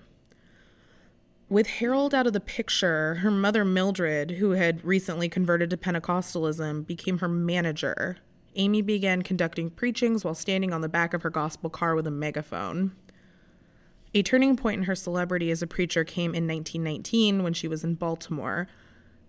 With 1.48 1.68
Harold 1.68 2.16
out 2.16 2.28
of 2.28 2.34
the 2.34 2.40
picture, 2.40 3.16
her 3.16 3.30
mother 3.30 3.66
Mildred, 3.66 4.32
who 4.32 4.52
had 4.52 4.84
recently 4.86 5.28
converted 5.28 5.70
to 5.72 5.78
Pentecostalism, 5.78 6.88
became 6.88 7.18
her 7.18 7.28
manager. 7.28 8.18
Aimee 8.56 8.82
began 8.82 9.22
conducting 9.22 9.70
preachings 9.70 10.24
while 10.24 10.34
standing 10.34 10.74
on 10.74 10.82
the 10.82 10.90
back 10.90 11.14
of 11.14 11.24
her 11.24 11.30
gospel 11.30 11.70
car 11.70 11.94
with 11.94 12.08
a 12.08 12.12
megaphone. 12.12 12.94
A 14.14 14.24
turning 14.24 14.58
point 14.58 14.80
in 14.80 14.84
her 14.84 14.96
celebrity 14.96 15.52
as 15.52 15.62
a 15.62 15.68
preacher 15.68 16.04
came 16.04 16.36
in 16.36 16.46
1919 16.46 17.44
when 17.44 17.54
she 17.54 17.68
was 17.68 17.84
in 17.84 17.96
Baltimore. 17.96 18.68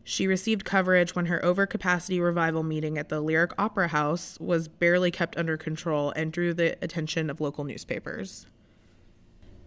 She 0.03 0.27
received 0.27 0.65
coverage 0.65 1.15
when 1.15 1.27
her 1.27 1.41
overcapacity 1.45 2.21
revival 2.21 2.65
meeting 2.65 2.99
at 2.99 3.09
the 3.09 3.21
Lyric 3.21 3.53
Opera 3.57 3.89
House 3.89 4.37
was 4.41 4.67
barely 4.67 5.13
kept 5.13 5.37
under 5.37 5.57
control 5.57 6.11
and 6.17 6.33
drew 6.33 6.53
the 6.53 6.77
attention 6.83 7.31
of 7.31 7.41
local 7.41 7.63
newspapers. 7.63 8.47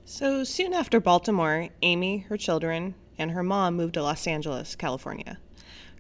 So 0.04 0.44
soon 0.44 0.74
after 0.74 1.00
Baltimore, 1.00 1.70
Aimee, 1.82 2.26
her 2.28 2.38
children, 2.38 2.96
and 3.18 3.32
her 3.32 3.44
mom 3.44 3.76
moved 3.76 3.94
to 3.94 4.04
Los 4.04 4.28
Angeles, 4.28 4.76
California. 4.76 5.40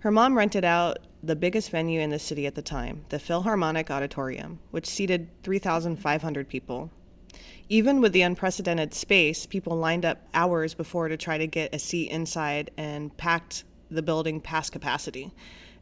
Her 0.01 0.11
mom 0.11 0.37
rented 0.37 0.65
out 0.65 0.99
the 1.23 1.35
biggest 1.35 1.71
venue 1.71 2.01
in 2.01 2.09
the 2.09 2.19
city 2.19 2.45
at 2.45 2.55
the 2.55 2.61
time, 2.61 3.05
the 3.09 3.17
Philharmonic 3.17 3.89
Auditorium, 3.89 4.59
which 4.71 4.85
seated 4.85 5.29
3,500 5.43 6.49
people. 6.49 6.91
Even 7.67 7.99
with 7.99 8.13
the 8.13 8.21
unprecedented 8.21 8.93
space, 8.93 9.47
people 9.47 9.75
lined 9.75 10.05
up 10.05 10.19
hours 10.35 10.75
before 10.75 11.07
to 11.07 11.17
try 11.17 11.37
to 11.39 11.47
get 11.47 11.73
a 11.73 11.79
seat 11.79 12.11
inside 12.11 12.69
and 12.77 13.15
packed 13.17 13.63
the 13.89 14.03
building 14.03 14.39
past 14.39 14.71
capacity. 14.71 15.31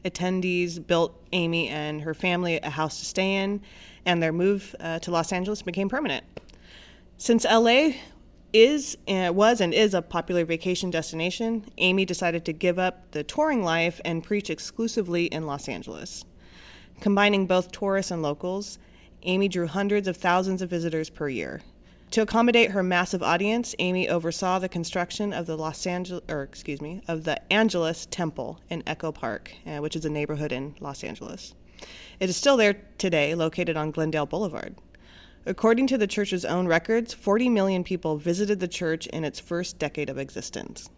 Attendees 0.06 0.86
built 0.86 1.14
Aimee 1.34 1.68
and 1.68 2.02
her 2.02 2.14
family 2.14 2.58
a 2.62 2.70
house 2.70 3.00
to 3.00 3.06
stay 3.06 3.36
in, 3.36 3.62
and 4.06 4.24
their 4.24 4.32
move 4.32 4.74
uh, 4.80 5.00
to 5.00 5.12
Los 5.12 5.34
Angeles 5.34 5.62
became 5.62 5.90
permanent. 5.90 6.24
Since 7.18 7.46
LA 7.46 7.92
is 8.54 8.98
uh, 9.08 9.32
was 9.34 9.60
and 9.60 9.74
is 9.74 9.94
a 9.94 10.02
popular 10.02 10.46
vacation 10.46 10.90
destination, 10.90 11.66
Aimee 11.78 12.06
decided 12.06 12.46
to 12.46 12.54
give 12.54 12.80
up 12.80 13.12
the 13.12 13.24
touring 13.24 13.64
life 13.64 14.00
and 14.06 14.24
preach 14.24 14.50
exclusively 14.50 15.26
in 15.26 15.46
Los 15.46 15.68
Angeles. 15.68 16.24
Combining 17.02 17.46
both 17.46 17.72
tourists 17.72 18.12
and 18.12 18.22
locals, 18.22 18.78
Aimee 19.24 19.48
drew 19.48 19.68
hundreds 19.68 20.08
of 20.08 20.16
thousands 20.16 20.62
of 20.62 20.70
visitors 20.70 21.10
per 21.10 21.28
year. 21.28 21.62
To 22.14 22.22
accommodate 22.22 22.70
her 22.70 22.84
massive 22.84 23.24
audience, 23.24 23.74
Aimee 23.80 24.08
oversaw 24.08 24.60
the 24.60 24.70
construction 24.70 25.34
of 25.34 25.48
the 25.48 25.58
Los 25.58 25.88
Angeles, 25.88 26.22
or 26.30 26.44
excuse 26.44 26.80
me, 26.80 27.02
of 27.08 27.24
the 27.24 27.42
Angelus 27.52 28.06
Temple 28.06 28.60
in 28.70 28.84
Echo 28.86 29.12
Park, 29.12 29.52
uh, 29.66 29.80
which 29.80 29.96
is 29.96 30.06
a 30.06 30.12
neighborhood 30.12 30.52
in 30.52 30.76
Los 30.80 31.04
Angeles. 31.04 31.56
It 32.20 32.30
is 32.30 32.38
still 32.38 32.56
there 32.56 32.84
today, 33.00 33.34
located 33.34 33.76
on 33.76 33.90
Glendale 33.90 34.28
Boulevard. 34.28 34.76
According 35.48 35.88
to 35.88 35.98
the 35.98 36.06
church's 36.06 36.46
own 36.46 36.68
records, 36.68 37.16
40 37.16 37.50
million 37.50 37.84
people 37.84 38.18
visited 38.18 38.60
the 38.60 38.68
church 38.68 39.08
in 39.08 39.24
its 39.24 39.40
first 39.40 39.80
decade 39.80 40.12
of 40.12 40.20
existence. 40.20 40.92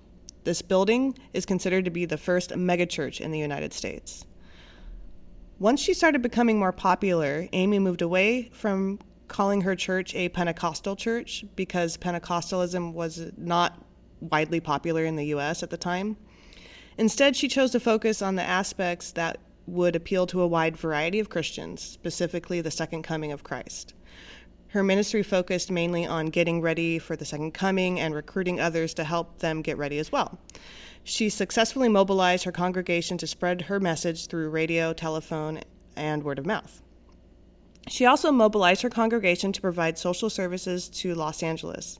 This 0.43 0.61
building 0.61 1.17
is 1.31 1.45
considered 1.45 1.85
to 1.85 1.91
be 1.91 2.03
the 2.03 2.17
first 2.17 2.49
megachurch 2.49 3.21
in 3.21 3.31
the 3.31 3.39
United 3.39 3.71
States. 3.71 4.25
Once 5.59 5.79
she 5.79 5.93
started 5.93 6.21
becoming 6.21 6.59
more 6.59 6.73
popular, 6.73 7.47
Aimee 7.53 7.79
moved 7.79 8.01
away 8.01 8.49
from 8.51 8.99
calling 9.27 9.61
her 9.61 9.75
church 9.75 10.13
a 10.15 10.29
Pentecostal 10.29 10.95
church 10.95 11.45
because 11.55 11.97
Pentecostalism 11.97 12.93
was 12.93 13.31
not 13.37 13.81
widely 14.19 14.59
popular 14.59 15.05
in 15.05 15.15
the 15.15 15.25
US 15.25 15.63
at 15.63 15.69
the 15.69 15.77
time. 15.77 16.17
Instead, 16.97 17.35
she 17.35 17.47
chose 17.47 17.71
to 17.71 17.79
focus 17.79 18.21
on 18.21 18.35
the 18.35 18.43
aspects 18.43 19.11
that 19.11 19.37
would 19.67 19.95
appeal 19.95 20.27
to 20.27 20.41
a 20.41 20.47
wide 20.47 20.77
variety 20.77 21.19
of 21.19 21.29
Christians, 21.29 21.81
specifically 21.81 22.61
the 22.61 22.71
second 22.71 23.03
coming 23.03 23.31
of 23.31 23.43
Christ. 23.43 23.93
Her 24.69 24.83
ministry 24.83 25.23
focused 25.23 25.71
mainly 25.71 26.05
on 26.05 26.27
getting 26.27 26.61
ready 26.61 26.99
for 26.99 27.15
the 27.15 27.25
second 27.25 27.53
coming 27.53 27.99
and 27.99 28.13
recruiting 28.13 28.59
others 28.59 28.93
to 28.95 29.03
help 29.03 29.39
them 29.39 29.61
get 29.61 29.77
ready 29.77 29.97
as 29.99 30.11
well. 30.11 30.39
She 31.03 31.29
successfully 31.29 31.87
mobilized 31.87 32.43
her 32.43 32.51
congregation 32.51 33.17
to 33.19 33.27
spread 33.27 33.63
her 33.63 33.79
message 33.79 34.27
through 34.27 34.49
radio, 34.49 34.91
telephone, 34.91 35.61
and 35.95 36.23
word 36.23 36.39
of 36.39 36.45
mouth. 36.45 36.81
She 37.87 38.05
also 38.05 38.31
mobilized 38.31 38.81
her 38.81 38.89
congregation 38.89 39.51
to 39.51 39.61
provide 39.61 39.97
social 39.97 40.29
services 40.29 40.89
to 40.89 41.13
Los 41.13 41.43
Angeles 41.43 41.99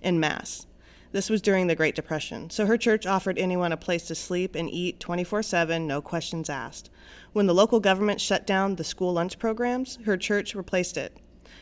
in 0.00 0.20
mass. 0.20 0.66
This 1.10 1.30
was 1.30 1.42
during 1.42 1.66
the 1.66 1.76
Great 1.76 1.94
Depression, 1.94 2.50
so 2.50 2.66
her 2.66 2.76
church 2.76 3.06
offered 3.06 3.38
anyone 3.38 3.72
a 3.72 3.76
place 3.76 4.04
to 4.06 4.14
sleep 4.14 4.54
and 4.54 4.70
eat 4.70 5.00
24 5.00 5.42
7, 5.42 5.86
no 5.86 6.00
questions 6.00 6.50
asked. 6.50 6.90
When 7.32 7.46
the 7.46 7.54
local 7.54 7.80
government 7.80 8.20
shut 8.20 8.46
down 8.46 8.76
the 8.76 8.84
school 8.84 9.12
lunch 9.12 9.38
programs, 9.38 9.98
her 10.06 10.16
church 10.16 10.54
replaced 10.54 10.96
it. 10.96 11.16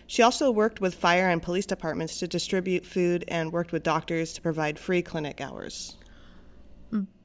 She 0.06 0.22
also 0.22 0.50
worked 0.50 0.80
with 0.80 0.94
fire 0.94 1.28
and 1.28 1.42
police 1.42 1.66
departments 1.66 2.18
to 2.18 2.28
distribute 2.28 2.84
food 2.84 3.24
and 3.28 3.52
worked 3.52 3.72
with 3.72 3.82
doctors 3.82 4.32
to 4.34 4.42
provide 4.42 4.78
free 4.78 5.02
clinic 5.02 5.40
hours. 5.40 5.96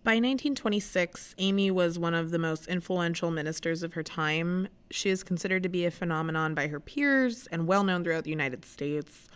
By 0.08 0.14
1926, 0.14 1.36
Aimee 1.38 1.70
was 1.70 2.00
one 2.00 2.14
of 2.14 2.32
the 2.32 2.40
most 2.40 2.68
influential 2.68 3.30
ministers 3.30 3.84
of 3.84 3.92
her 3.92 4.04
time. 4.04 4.70
She 4.90 5.10
is 5.10 5.22
considered 5.22 5.64
to 5.64 5.70
be 5.70 5.84
a 5.84 5.92
phenomenon 5.92 6.54
by 6.54 6.68
her 6.68 6.80
peers 6.80 7.46
and 7.48 7.68
well 7.68 7.84
known 7.84 8.06
throughout 8.06 8.24
the 8.24 8.30
United 8.30 8.64
States. 8.64 9.28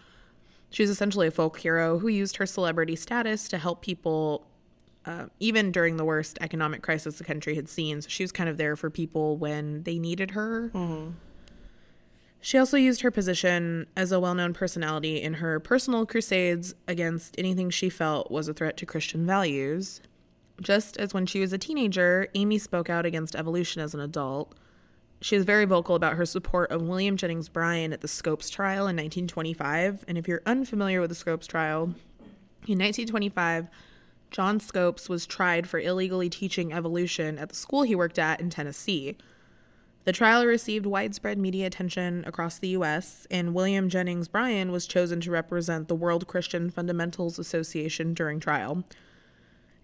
She's 0.69 0.89
essentially 0.89 1.27
a 1.27 1.31
folk 1.31 1.59
hero 1.59 1.99
who 1.99 2.07
used 2.07 2.37
her 2.37 2.45
celebrity 2.45 2.95
status 2.95 3.49
to 3.49 3.57
help 3.57 3.81
people, 3.81 4.47
uh, 5.05 5.25
even 5.41 5.73
during 5.73 5.97
the 5.97 6.05
worst 6.05 6.37
economic 6.39 6.81
crisis 6.81 7.17
the 7.17 7.25
country 7.25 7.55
had 7.55 7.67
seen. 7.67 8.01
So 8.01 8.07
she 8.07 8.23
was 8.23 8.31
kind 8.31 8.49
of 8.49 8.55
there 8.55 8.77
for 8.77 8.89
people 8.89 9.35
when 9.35 9.83
they 9.83 9.99
needed 9.99 10.31
her. 10.31 10.71
Mm-hmm. 10.73 11.09
She 12.39 12.57
also 12.57 12.77
used 12.77 13.01
her 13.01 13.11
position 13.11 13.87
as 13.97 14.13
a 14.13 14.21
well 14.21 14.35
known 14.35 14.53
personality 14.53 15.21
in 15.21 15.33
her 15.33 15.59
personal 15.59 16.05
crusades 16.05 16.73
against 16.87 17.35
anything 17.37 17.71
she 17.71 17.89
felt 17.89 18.31
was 18.31 18.47
a 18.47 18.53
threat 18.53 18.77
to 18.77 18.85
Christian 18.85 19.25
values. 19.25 19.99
Just 20.61 20.95
as 20.97 21.13
when 21.13 21.25
she 21.25 21.39
was 21.39 21.51
a 21.51 21.57
teenager, 21.57 22.27
Aimee 22.35 22.59
spoke 22.59 22.89
out 22.89 23.05
against 23.05 23.35
evolution 23.35 23.81
as 23.81 23.93
an 23.93 23.99
adult. 23.99 24.53
She 25.19 25.35
is 25.35 25.43
very 25.43 25.65
vocal 25.65 25.95
about 25.95 26.13
her 26.13 26.25
support 26.25 26.71
of 26.71 26.83
William 26.83 27.17
Jennings 27.17 27.49
Bryan 27.49 27.91
at 27.93 28.01
the 28.01 28.07
Scopes 28.07 28.49
trial 28.49 28.87
in 28.87 28.95
1925. 28.95 30.05
And 30.07 30.17
if 30.17 30.27
you're 30.27 30.41
unfamiliar 30.45 31.01
with 31.01 31.09
the 31.09 31.15
Scopes 31.15 31.47
trial, 31.47 31.93
in 32.67 32.77
1925, 32.77 33.67
John 34.29 34.59
Scopes 34.59 35.09
was 35.09 35.25
tried 35.25 35.67
for 35.67 35.79
illegally 35.79 36.29
teaching 36.29 36.71
evolution 36.71 37.37
at 37.39 37.49
the 37.49 37.55
school 37.55 37.81
he 37.81 37.95
worked 37.95 38.19
at 38.19 38.39
in 38.39 38.49
Tennessee. 38.49 39.17
The 40.05 40.11
trial 40.11 40.45
received 40.45 40.85
widespread 40.85 41.37
media 41.37 41.67
attention 41.67 42.23
across 42.25 42.57
the 42.57 42.69
U.S., 42.69 43.27
and 43.29 43.53
William 43.53 43.89
Jennings 43.89 44.27
Bryan 44.27 44.71
was 44.71 44.87
chosen 44.87 45.21
to 45.21 45.31
represent 45.31 45.87
the 45.87 45.95
World 45.95 46.27
Christian 46.27 46.69
Fundamentals 46.69 47.37
Association 47.37 48.13
during 48.13 48.39
trial. 48.39 48.83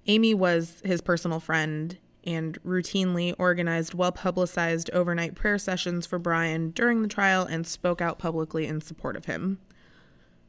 Aimee 0.07 0.33
was 0.33 0.81
his 0.85 1.01
personal 1.01 1.39
friend 1.39 1.97
and 2.23 2.61
routinely 2.63 3.33
organized 3.37 3.93
well 3.93 4.11
publicized 4.11 4.89
overnight 4.91 5.35
prayer 5.35 5.57
sessions 5.57 6.05
for 6.05 6.19
Bryan 6.19 6.71
during 6.71 7.01
the 7.01 7.07
trial 7.07 7.43
and 7.43 7.65
spoke 7.65 8.01
out 8.01 8.19
publicly 8.19 8.65
in 8.65 8.81
support 8.81 9.15
of 9.15 9.25
him. 9.25 9.59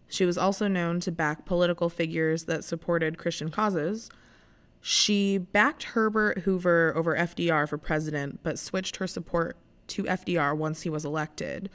She 0.09 0.25
was 0.25 0.39
also 0.39 0.69
known 0.69 1.01
to 1.01 1.13
back 1.13 1.45
political 1.45 1.89
figures 1.89 2.45
that 2.45 2.65
supported 2.65 3.19
Christian 3.19 3.51
causes. 3.51 4.11
She 4.81 5.39
backed 5.39 5.85
Herbert 5.85 6.41
Hoover 6.41 6.93
over 6.97 7.17
FDR 7.17 7.69
for 7.69 7.79
president, 7.79 8.41
but 8.43 8.59
switched 8.59 8.97
her 8.97 9.07
support 9.07 9.57
to 9.89 10.05
FDR 10.05 10.57
once 10.57 10.83
he 10.83 10.91
was 10.91 11.05
elected, 11.05 11.69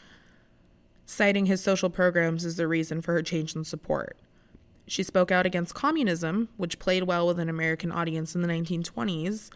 citing 1.05 1.45
his 1.45 1.61
social 1.61 1.89
programs 1.89 2.45
as 2.45 2.55
the 2.55 2.67
reason 2.67 3.01
for 3.01 3.13
her 3.13 3.21
change 3.21 3.55
in 3.55 3.63
support. 3.63 4.17
She 4.87 5.03
spoke 5.03 5.31
out 5.31 5.45
against 5.45 5.73
communism, 5.73 6.49
which 6.57 6.79
played 6.79 7.03
well 7.03 7.27
with 7.27 7.39
an 7.39 7.49
American 7.49 7.91
audience 7.91 8.35
in 8.35 8.41
the 8.41 8.47
1920s, 8.47 9.49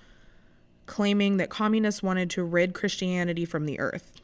claiming 0.85 1.37
that 1.37 1.49
communists 1.49 2.01
wanted 2.01 2.29
to 2.31 2.43
rid 2.43 2.73
Christianity 2.73 3.45
from 3.45 3.65
the 3.65 3.79
earth. 3.79 4.21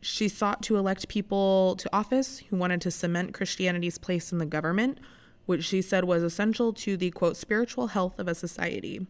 She 0.00 0.28
sought 0.28 0.62
to 0.64 0.76
elect 0.76 1.08
people 1.08 1.74
to 1.76 1.88
office 1.92 2.38
who 2.50 2.56
wanted 2.56 2.80
to 2.82 2.90
cement 2.90 3.34
Christianity's 3.34 3.98
place 3.98 4.30
in 4.30 4.38
the 4.38 4.46
government, 4.46 4.98
which 5.46 5.64
she 5.64 5.80
said 5.80 6.04
was 6.04 6.22
essential 6.22 6.72
to 6.74 6.96
the 6.96 7.10
quote 7.10 7.36
spiritual 7.36 7.88
health 7.88 8.18
of 8.18 8.28
a 8.28 8.34
society. 8.34 9.06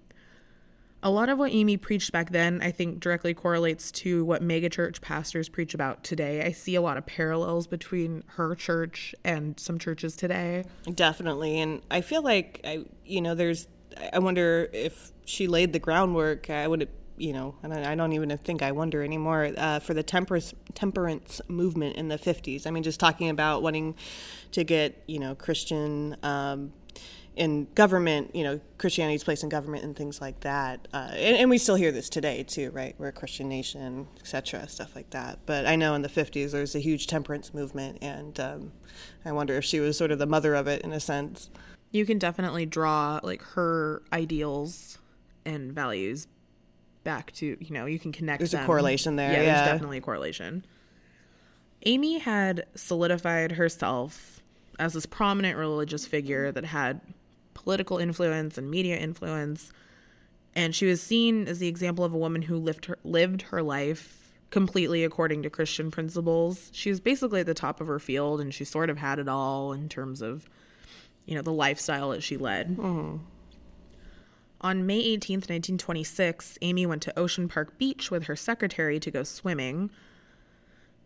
A 1.06 1.10
lot 1.10 1.28
of 1.28 1.38
what 1.38 1.52
Aimee 1.52 1.76
preached 1.76 2.10
back 2.10 2.30
then, 2.30 2.60
I 2.60 2.72
think, 2.72 2.98
directly 2.98 3.32
correlates 3.32 3.92
to 3.92 4.24
what 4.24 4.42
megachurch 4.42 5.00
pastors 5.00 5.48
preach 5.48 5.72
about 5.72 6.02
today. 6.02 6.42
I 6.42 6.50
see 6.50 6.74
a 6.74 6.80
lot 6.80 6.96
of 6.96 7.06
parallels 7.06 7.68
between 7.68 8.24
her 8.26 8.56
church 8.56 9.14
and 9.22 9.56
some 9.56 9.78
churches 9.78 10.16
today. 10.16 10.64
Definitely. 10.92 11.60
And 11.60 11.82
I 11.92 12.00
feel 12.00 12.22
like, 12.22 12.60
I, 12.64 12.86
you 13.04 13.20
know, 13.20 13.36
there's, 13.36 13.68
I 14.12 14.18
wonder 14.18 14.68
if 14.72 15.12
she 15.24 15.46
laid 15.46 15.72
the 15.72 15.78
groundwork. 15.78 16.50
I 16.50 16.66
would 16.66 16.88
you 17.18 17.32
know, 17.32 17.54
and 17.62 17.72
I 17.72 17.94
don't 17.94 18.12
even 18.12 18.36
think 18.38 18.60
I 18.60 18.72
wonder 18.72 19.02
anymore 19.02 19.52
uh, 19.56 19.78
for 19.78 19.94
the 19.94 20.02
temperance 20.02 20.52
temperance 20.74 21.40
movement 21.48 21.96
in 21.96 22.08
the 22.08 22.18
50s. 22.18 22.66
I 22.66 22.70
mean, 22.70 22.82
just 22.82 23.00
talking 23.00 23.30
about 23.30 23.62
wanting 23.62 23.94
to 24.52 24.64
get 24.64 25.02
you 25.06 25.18
know 25.18 25.34
Christian 25.34 26.16
um, 26.22 26.72
in 27.36 27.68
government, 27.74 28.34
you 28.34 28.42
know, 28.42 28.58
Christianity's 28.78 29.22
place 29.22 29.42
in 29.42 29.50
government 29.50 29.84
and 29.84 29.94
things 29.94 30.20
like 30.22 30.40
that. 30.40 30.88
Uh, 30.92 31.10
and, 31.12 31.36
and, 31.36 31.50
we 31.50 31.58
still 31.58 31.74
hear 31.74 31.92
this 31.92 32.08
today 32.08 32.42
too, 32.42 32.70
right? 32.70 32.94
We're 32.98 33.08
a 33.08 33.12
Christian 33.12 33.48
nation, 33.48 34.08
etc., 34.18 34.66
stuff 34.68 34.96
like 34.96 35.10
that. 35.10 35.40
But 35.44 35.66
I 35.66 35.76
know 35.76 35.94
in 35.94 36.00
the 36.00 36.08
50s 36.08 36.52
there 36.52 36.62
was 36.62 36.74
a 36.74 36.78
huge 36.78 37.06
temperance 37.06 37.52
movement, 37.52 37.98
and 38.00 38.40
um, 38.40 38.72
I 39.24 39.32
wonder 39.32 39.54
if 39.54 39.64
she 39.64 39.80
was 39.80 39.98
sort 39.98 40.10
of 40.10 40.18
the 40.18 40.26
mother 40.26 40.54
of 40.54 40.66
it 40.66 40.82
in 40.82 40.92
a 40.92 41.00
sense. 41.00 41.50
You 41.90 42.06
can 42.06 42.18
definitely 42.18 42.64
draw 42.64 43.20
like 43.22 43.42
her 43.42 44.02
ideals 44.12 44.98
and 45.44 45.72
values 45.72 46.26
back 47.04 47.30
to 47.32 47.56
you 47.60 47.70
know 47.70 47.86
you 47.86 47.98
can 47.98 48.12
connect. 48.12 48.40
There's 48.40 48.50
them. 48.50 48.64
a 48.64 48.66
correlation 48.66 49.16
there. 49.16 49.30
Yeah, 49.30 49.42
yeah, 49.42 49.54
there's 49.54 49.72
definitely 49.72 49.98
a 49.98 50.02
correlation. 50.02 50.64
Aimee 51.84 52.18
had 52.18 52.66
solidified 52.74 53.52
herself 53.52 54.42
as 54.78 54.92
this 54.92 55.06
prominent 55.06 55.56
religious 55.56 56.06
figure 56.06 56.50
that 56.52 56.64
had 56.64 57.00
political 57.56 57.96
influence 57.96 58.58
and 58.58 58.70
media 58.70 58.96
influence, 58.96 59.72
and 60.54 60.74
she 60.74 60.86
was 60.86 61.02
seen 61.02 61.48
as 61.48 61.58
the 61.58 61.68
example 61.68 62.04
of 62.04 62.12
a 62.12 62.18
woman 62.18 62.42
who 62.42 62.56
lived 62.58 62.84
her 62.84 62.98
lived 63.02 63.42
her 63.42 63.62
life 63.62 64.32
completely 64.50 65.02
according 65.02 65.42
to 65.42 65.50
Christian 65.50 65.90
principles. 65.90 66.70
She 66.72 66.90
was 66.90 67.00
basically 67.00 67.40
at 67.40 67.46
the 67.46 67.54
top 67.54 67.80
of 67.80 67.86
her 67.86 67.98
field, 67.98 68.40
and 68.40 68.54
she 68.54 68.64
sort 68.64 68.90
of 68.90 68.98
had 68.98 69.18
it 69.18 69.28
all 69.28 69.72
in 69.72 69.88
terms 69.88 70.22
of, 70.22 70.48
you 71.24 71.34
know, 71.34 71.42
the 71.42 71.52
lifestyle 71.52 72.10
that 72.10 72.22
she 72.22 72.36
led. 72.36 72.76
Mm-hmm. 72.76 73.16
On 74.60 74.86
May 74.86 75.02
18th, 75.16 75.48
1926, 75.48 76.58
Aimee 76.62 76.86
went 76.86 77.02
to 77.02 77.18
Ocean 77.18 77.48
Park 77.48 77.76
Beach 77.78 78.10
with 78.10 78.24
her 78.24 78.36
secretary 78.36 79.00
to 79.00 79.10
go 79.10 79.22
swimming. 79.22 79.90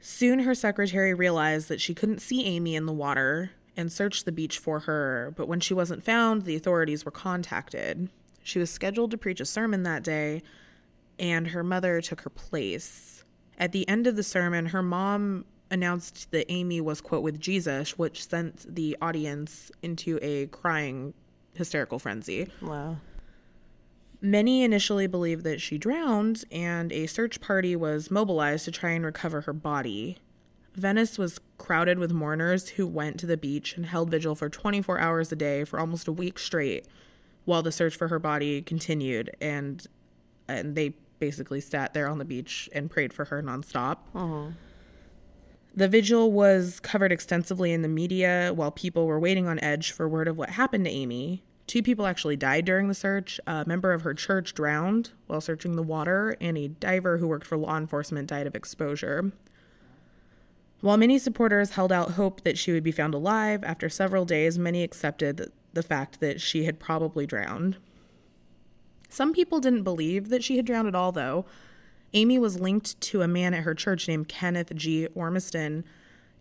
Soon, 0.01 0.41
her 0.41 0.55
secretary 0.55 1.15
realized 1.15 1.69
that 1.69 1.81
she 1.81 1.95
couldn't 1.95 2.21
see 2.21 2.45
Aimee 2.45 2.77
in 2.77 2.87
the 2.87 2.93
water 2.93 3.51
and 3.81 3.91
searched 3.91 4.27
the 4.27 4.33
beach 4.33 4.59
for 4.59 4.81
her, 4.81 5.33
but 5.37 5.49
when 5.49 5.59
she 5.59 5.75
wasn't 5.75 6.05
found, 6.05 6.43
the 6.43 6.55
authorities 6.55 7.05
were 7.05 7.11
contacted. 7.11 8.09
She 8.43 8.59
was 8.59 8.71
scheduled 8.71 9.11
to 9.11 9.19
preach 9.19 9.41
a 9.41 9.45
sermon 9.45 9.83
that 9.83 10.05
day, 10.05 10.43
and 11.19 11.49
her 11.49 11.65
mother 11.65 12.01
took 12.01 12.21
her 12.21 12.31
place. 12.31 13.25
At 13.59 13.73
the 13.73 13.89
end 13.89 14.07
of 14.07 14.17
the 14.17 14.23
sermon, 14.23 14.67
her 14.67 14.83
mom 14.83 15.45
announced 15.71 16.31
that 16.31 16.51
Aimee 16.51 16.81
was, 16.81 17.01
quote, 17.01 17.23
with 17.23 17.41
Jesus, 17.41 17.99
which 17.99 18.27
sent 18.27 18.75
the 18.75 18.97
audience 19.01 19.71
into 19.83 20.19
a 20.23 20.47
crying, 20.47 21.15
hysterical 21.55 21.99
frenzy. 21.99 22.49
Wow. 22.61 22.99
Many 24.23 24.65
initially 24.65 25.07
believed 25.07 25.45
that 25.45 25.61
she 25.61 25.79
drowned, 25.79 26.45
and 26.51 26.93
a 26.93 27.07
search 27.07 27.41
party 27.41 27.75
was 27.75 28.11
mobilized 28.11 28.67
to 28.67 28.71
try 28.71 28.91
and 28.91 29.05
recover 29.05 29.43
her 29.43 29.53
body. 29.53 30.19
Venice 30.75 31.19
was 31.19 31.41
crowded 31.59 31.99
with 31.99 32.13
mourners 32.13 32.71
who 32.71 32.87
went 32.87 33.19
to 33.21 33.27
the 33.27 33.37
beach 33.37 33.77
and 33.77 33.87
held 33.87 34.11
vigil 34.11 34.35
for 34.35 34.49
24 34.49 34.99
hours 34.99 35.33
a 35.33 35.37
day 35.37 35.65
for 35.65 35.81
almost 35.81 36.09
a 36.09 36.13
week 36.13 36.39
straight 36.39 36.87
while 37.45 37.63
the 37.63 37.73
search 37.73 37.97
for 37.97 38.09
her 38.09 38.19
body 38.19 38.63
continued 38.63 39.31
and 39.41 39.87
and 40.49 40.75
they 40.75 40.95
basically 41.19 41.61
sat 41.61 41.95
there 41.95 42.09
on 42.09 42.19
the 42.19 42.25
beach 42.25 42.69
and 42.73 42.91
prayed 42.91 43.13
for 43.13 43.27
her 43.27 43.43
nonstop. 43.43 43.99
Uh-huh. 44.15 44.51
The 45.75 45.87
vigil 45.87 46.33
was 46.33 46.81
covered 46.81 47.13
extensively 47.13 47.73
in 47.73 47.83
the 47.83 47.89
media 47.89 48.53
while 48.55 48.73
people 48.73 49.07
were 49.07 49.21
waiting 49.21 49.47
on 49.47 49.61
edge 49.61 49.93
for 49.93 50.09
word 50.09 50.27
of 50.27 50.37
what 50.37 50.51
happened 50.51 50.85
to 50.87 50.91
Aimee. 50.91 51.45
Two 51.69 51.83
people 51.83 52.07
actually 52.07 52.37
died 52.37 52.65
during 52.65 52.89
the 52.89 52.95
search. 52.95 53.39
A 53.47 53.65
member 53.65 53.93
of 53.93 54.03
her 54.03 54.13
church 54.13 54.55
drowned 54.55 55.11
while 55.29 55.41
searching 55.41 55.77
the 55.77 55.85
water, 55.85 56.37
and 56.41 56.59
a 56.59 56.67
diver 56.67 57.19
who 57.19 57.29
worked 57.29 57.47
for 57.47 57.57
law 57.57 57.77
enforcement 57.77 58.29
died 58.29 58.49
of 58.49 58.57
exposure. 58.57 59.31
While 60.81 60.97
many 60.97 61.19
supporters 61.19 61.71
held 61.71 61.93
out 61.93 62.13
hope 62.13 62.43
that 62.43 62.57
she 62.57 62.73
would 62.73 62.83
be 62.83 62.93
found 62.93 63.15
alive, 63.15 63.63
after 63.65 63.89
several 63.89 64.25
days, 64.25 64.59
many 64.59 64.83
accepted 64.83 65.53
the 65.73 65.83
fact 65.83 66.21
that 66.21 66.41
she 66.41 66.65
had 66.65 66.81
probably 66.81 67.27
drowned. 67.27 67.77
Some 69.09 69.33
people 69.33 69.61
didn't 69.61 69.83
believe 69.83 70.29
that 70.31 70.43
she 70.43 70.57
had 70.57 70.65
drowned 70.65 70.89
at 70.89 70.95
all, 70.95 71.13
though. 71.13 71.45
Aimee 72.15 72.39
was 72.39 72.61
linked 72.61 73.01
to 73.03 73.23
a 73.23 73.29
man 73.29 73.55
at 73.55 73.65
her 73.65 73.75
church 73.75 74.09
named 74.09 74.29
Kenneth 74.29 74.75
G. 74.75 75.07
Ormiston, 75.15 75.85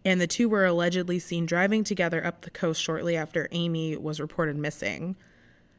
and 0.06 0.21
the 0.21 0.28
two 0.28 0.47
were 0.47 0.65
allegedly 0.65 1.19
seen 1.19 1.45
driving 1.45 1.84
together 1.84 2.25
up 2.25 2.41
the 2.41 2.49
coast 2.49 2.82
shortly 2.82 3.17
after 3.17 3.49
Aimee 3.52 3.97
was 3.97 4.19
reported 4.21 4.56
missing. 4.56 5.15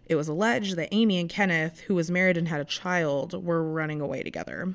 It 0.07 0.17
was 0.17 0.29
alleged 0.29 0.77
that 0.77 0.93
Aimee 0.93 1.21
and 1.21 1.31
Kenneth, 1.31 1.81
who 1.81 1.95
was 1.95 2.11
married 2.11 2.37
and 2.37 2.49
had 2.49 2.61
a 2.61 2.65
child, 2.65 3.45
were 3.45 3.63
running 3.63 4.01
away 4.01 4.23
together. 4.23 4.75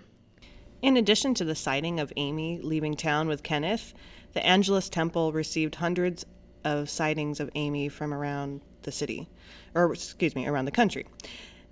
In 0.86 0.98
addition 0.98 1.34
to 1.34 1.44
the 1.44 1.56
sighting 1.56 2.00
of 2.00 2.14
Aimee 2.16 2.60
leaving 2.62 2.94
town 2.94 3.28
with 3.28 3.42
Kenneth, 3.42 3.96
the 4.34 4.46
Angelus 4.46 4.88
Temple 4.88 5.34
received 5.34 5.74
hundreds 5.74 6.28
of 6.64 6.92
sightings 6.92 7.40
of 7.40 7.50
Aimee 7.56 7.90
from 7.90 8.14
around 8.14 8.62
the 8.84 8.92
city, 8.92 9.28
or 9.74 9.92
excuse 9.92 10.36
me, 10.36 10.46
around 10.46 10.66
the 10.66 10.72
country. 10.72 11.08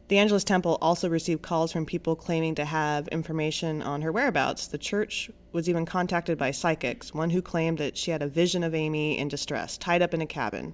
The 0.08 0.18
Angelus 0.18 0.44
Temple 0.44 0.80
also 0.82 1.08
received 1.10 1.44
calls 1.44 1.72
from 1.72 1.86
people 1.86 2.16
claiming 2.16 2.56
to 2.56 2.66
have 2.66 3.08
information 3.10 3.84
on 3.84 4.02
her 4.02 4.12
whereabouts. 4.12 4.66
The 4.66 4.80
church 4.80 5.30
was 5.52 5.70
even 5.70 5.86
contacted 5.86 6.40
by 6.40 6.50
psychics, 6.50 7.14
one 7.14 7.30
who 7.30 7.44
claimed 7.44 7.78
that 7.78 7.96
she 7.96 8.10
had 8.10 8.24
a 8.24 8.28
vision 8.28 8.64
of 8.64 8.74
Aimee 8.74 9.20
in 9.20 9.28
distress, 9.28 9.78
tied 9.78 10.02
up 10.02 10.16
in 10.16 10.22
a 10.22 10.26
cabin. 10.26 10.74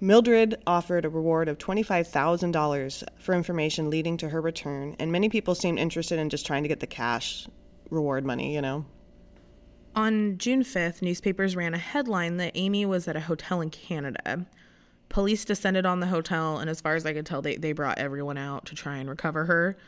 Mildred 0.00 0.56
offered 0.66 1.04
a 1.04 1.08
reward 1.08 1.48
of 1.48 1.56
$25,000 1.58 3.04
for 3.18 3.34
information 3.34 3.88
leading 3.88 4.16
to 4.18 4.28
her 4.28 4.40
return, 4.40 4.94
and 4.98 5.10
many 5.10 5.28
people 5.28 5.54
seemed 5.54 5.78
interested 5.78 6.18
in 6.18 6.28
just 6.28 6.46
trying 6.46 6.62
to 6.62 6.68
get 6.68 6.80
the 6.80 6.86
cash 6.86 7.46
reward 7.88 8.24
money, 8.24 8.54
you 8.54 8.60
know. 8.60 8.84
On 9.94 10.36
June 10.36 10.62
5th, 10.62 11.00
newspapers 11.00 11.56
ran 11.56 11.72
a 11.72 11.78
headline 11.78 12.36
that 12.36 12.54
Aimee 12.54 12.84
was 12.84 13.08
at 13.08 13.16
a 13.16 13.20
hotel 13.20 13.62
in 13.62 13.70
Canada. 13.70 14.44
Police 15.08 15.46
descended 15.46 15.86
on 15.86 16.00
the 16.00 16.08
hotel, 16.08 16.58
and 16.58 16.68
as 16.68 16.82
far 16.82 16.94
as 16.94 17.06
I 17.06 17.14
could 17.14 17.24
tell, 17.24 17.40
they, 17.40 17.56
they 17.56 17.72
brought 17.72 17.96
everyone 17.96 18.36
out 18.36 18.66
to 18.66 18.74
try 18.74 18.98
and 18.98 19.08
recover 19.08 19.46
her. 19.46 19.78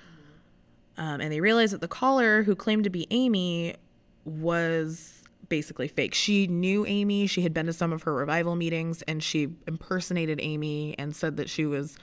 Um, 0.97 1.21
and 1.21 1.31
they 1.31 1.43
realized 1.43 1.75
that 1.75 1.83
the 1.83 1.89
caller, 1.89 2.45
who 2.45 2.57
claimed 2.57 2.85
to 2.85 2.91
be 2.91 3.07
Amy, 3.11 3.77
was 4.25 5.18
basically 5.49 5.89
fake. 5.89 6.15
She 6.15 6.47
knew 6.47 6.85
Aimee. 6.87 7.27
She 7.27 7.43
had 7.43 7.55
been 7.55 7.67
to 7.67 7.73
some 7.73 7.93
of 7.93 8.03
her 8.03 8.15
revival 8.15 8.57
meetings, 8.57 9.03
and 9.03 9.23
she 9.23 9.49
impersonated 9.67 10.41
Aimee 10.41 10.95
and 10.99 11.15
said 11.15 11.37
that 11.37 11.49
she 11.49 11.67
was 11.67 11.97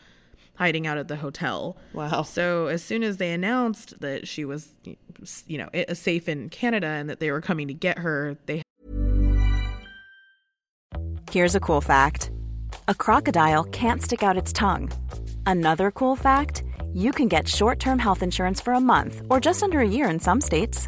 hiding 0.55 0.88
out 0.88 0.97
at 0.97 1.08
the 1.08 1.17
hotel. 1.17 1.77
Wow. 1.93 2.23
So 2.23 2.67
as 2.67 2.84
soon 2.84 3.03
as 3.03 3.17
they 3.17 3.31
announced 3.31 3.99
that 3.99 4.27
she 4.27 4.45
was, 4.45 4.69
you 5.47 5.58
know, 5.58 5.69
safe 5.93 6.27
in 6.29 6.49
Canada 6.49 6.88
and 6.88 7.10
that 7.10 7.19
they 7.19 7.31
were 7.31 7.41
coming 7.41 7.67
to 7.67 7.73
get 7.73 7.99
her, 7.99 8.38
they. 8.45 8.62
Here's 11.31 11.55
a 11.55 11.60
cool 11.60 11.81
fact 11.81 12.31
a 12.88 12.95
crocodile 12.95 13.65
can't 13.65 14.01
stick 14.01 14.23
out 14.23 14.38
its 14.38 14.53
tongue. 14.53 14.91
Another 15.45 15.91
cool 15.91 16.15
fact 16.15 16.63
you 16.93 17.12
can 17.12 17.27
get 17.27 17.47
short 17.47 17.79
term 17.79 17.99
health 17.99 18.23
insurance 18.23 18.62
for 18.62 18.73
a 18.73 18.79
month 18.79 19.21
or 19.29 19.39
just 19.39 19.62
under 19.62 19.81
a 19.81 19.88
year 19.88 20.10
in 20.10 20.19
some 20.19 20.39
states. 20.39 20.88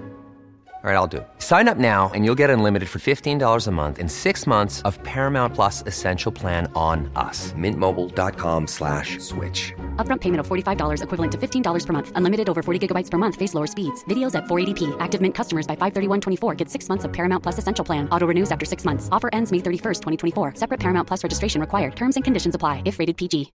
All 0.83 0.89
right, 0.89 0.95
I'll 0.95 1.05
do 1.05 1.17
it. 1.17 1.27
Sign 1.37 1.67
up 1.67 1.77
now 1.77 2.09
and 2.15 2.25
you'll 2.25 2.39
get 2.43 2.49
unlimited 2.49 2.89
for 2.89 2.97
$15 2.97 3.67
a 3.67 3.71
month 3.71 3.99
in 3.99 4.09
six 4.09 4.47
months 4.47 4.81
of 4.81 4.97
Paramount 5.03 5.53
Plus 5.53 5.83
Essential 5.85 6.31
Plan 6.31 6.65
on 6.73 7.11
us. 7.15 7.53
Mintmobile.com 7.53 8.65
slash 8.65 9.19
switch. 9.19 9.73
Upfront 9.97 10.21
payment 10.21 10.39
of 10.39 10.47
$45 10.47 11.03
equivalent 11.03 11.31
to 11.33 11.37
$15 11.37 11.85
per 11.85 11.93
month. 11.93 12.11
Unlimited 12.15 12.49
over 12.49 12.63
40 12.63 12.87
gigabytes 12.87 13.11
per 13.11 13.19
month. 13.19 13.35
Face 13.35 13.53
lower 13.53 13.67
speeds. 13.67 14.03
Videos 14.05 14.33
at 14.33 14.45
480p. 14.45 14.99
Active 14.99 15.21
Mint 15.21 15.35
customers 15.35 15.67
by 15.67 15.75
531.24 15.75 16.57
get 16.57 16.67
six 16.67 16.89
months 16.89 17.05
of 17.05 17.13
Paramount 17.13 17.43
Plus 17.43 17.59
Essential 17.59 17.85
Plan. 17.85 18.09
Auto 18.09 18.25
renews 18.25 18.51
after 18.51 18.65
six 18.65 18.83
months. 18.83 19.07
Offer 19.11 19.29
ends 19.31 19.51
May 19.51 19.59
31st, 19.59 19.99
2024. 20.33 20.55
Separate 20.55 20.79
Paramount 20.79 21.07
Plus 21.07 21.23
registration 21.23 21.61
required. 21.61 21.95
Terms 21.95 22.17
and 22.17 22.23
conditions 22.23 22.55
apply 22.55 22.81
if 22.85 22.97
rated 22.97 23.17
PG. 23.17 23.51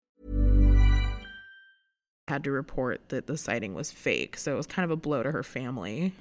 Had 2.27 2.43
to 2.43 2.51
report 2.51 3.07
that 3.09 3.27
the 3.27 3.37
sighting 3.37 3.73
was 3.73 3.91
fake, 3.91 4.35
so 4.35 4.53
it 4.53 4.57
was 4.57 4.67
kind 4.67 4.83
of 4.83 4.91
a 4.91 4.97
blow 4.97 5.23
to 5.23 5.31
her 5.31 5.43
family. 5.43 6.13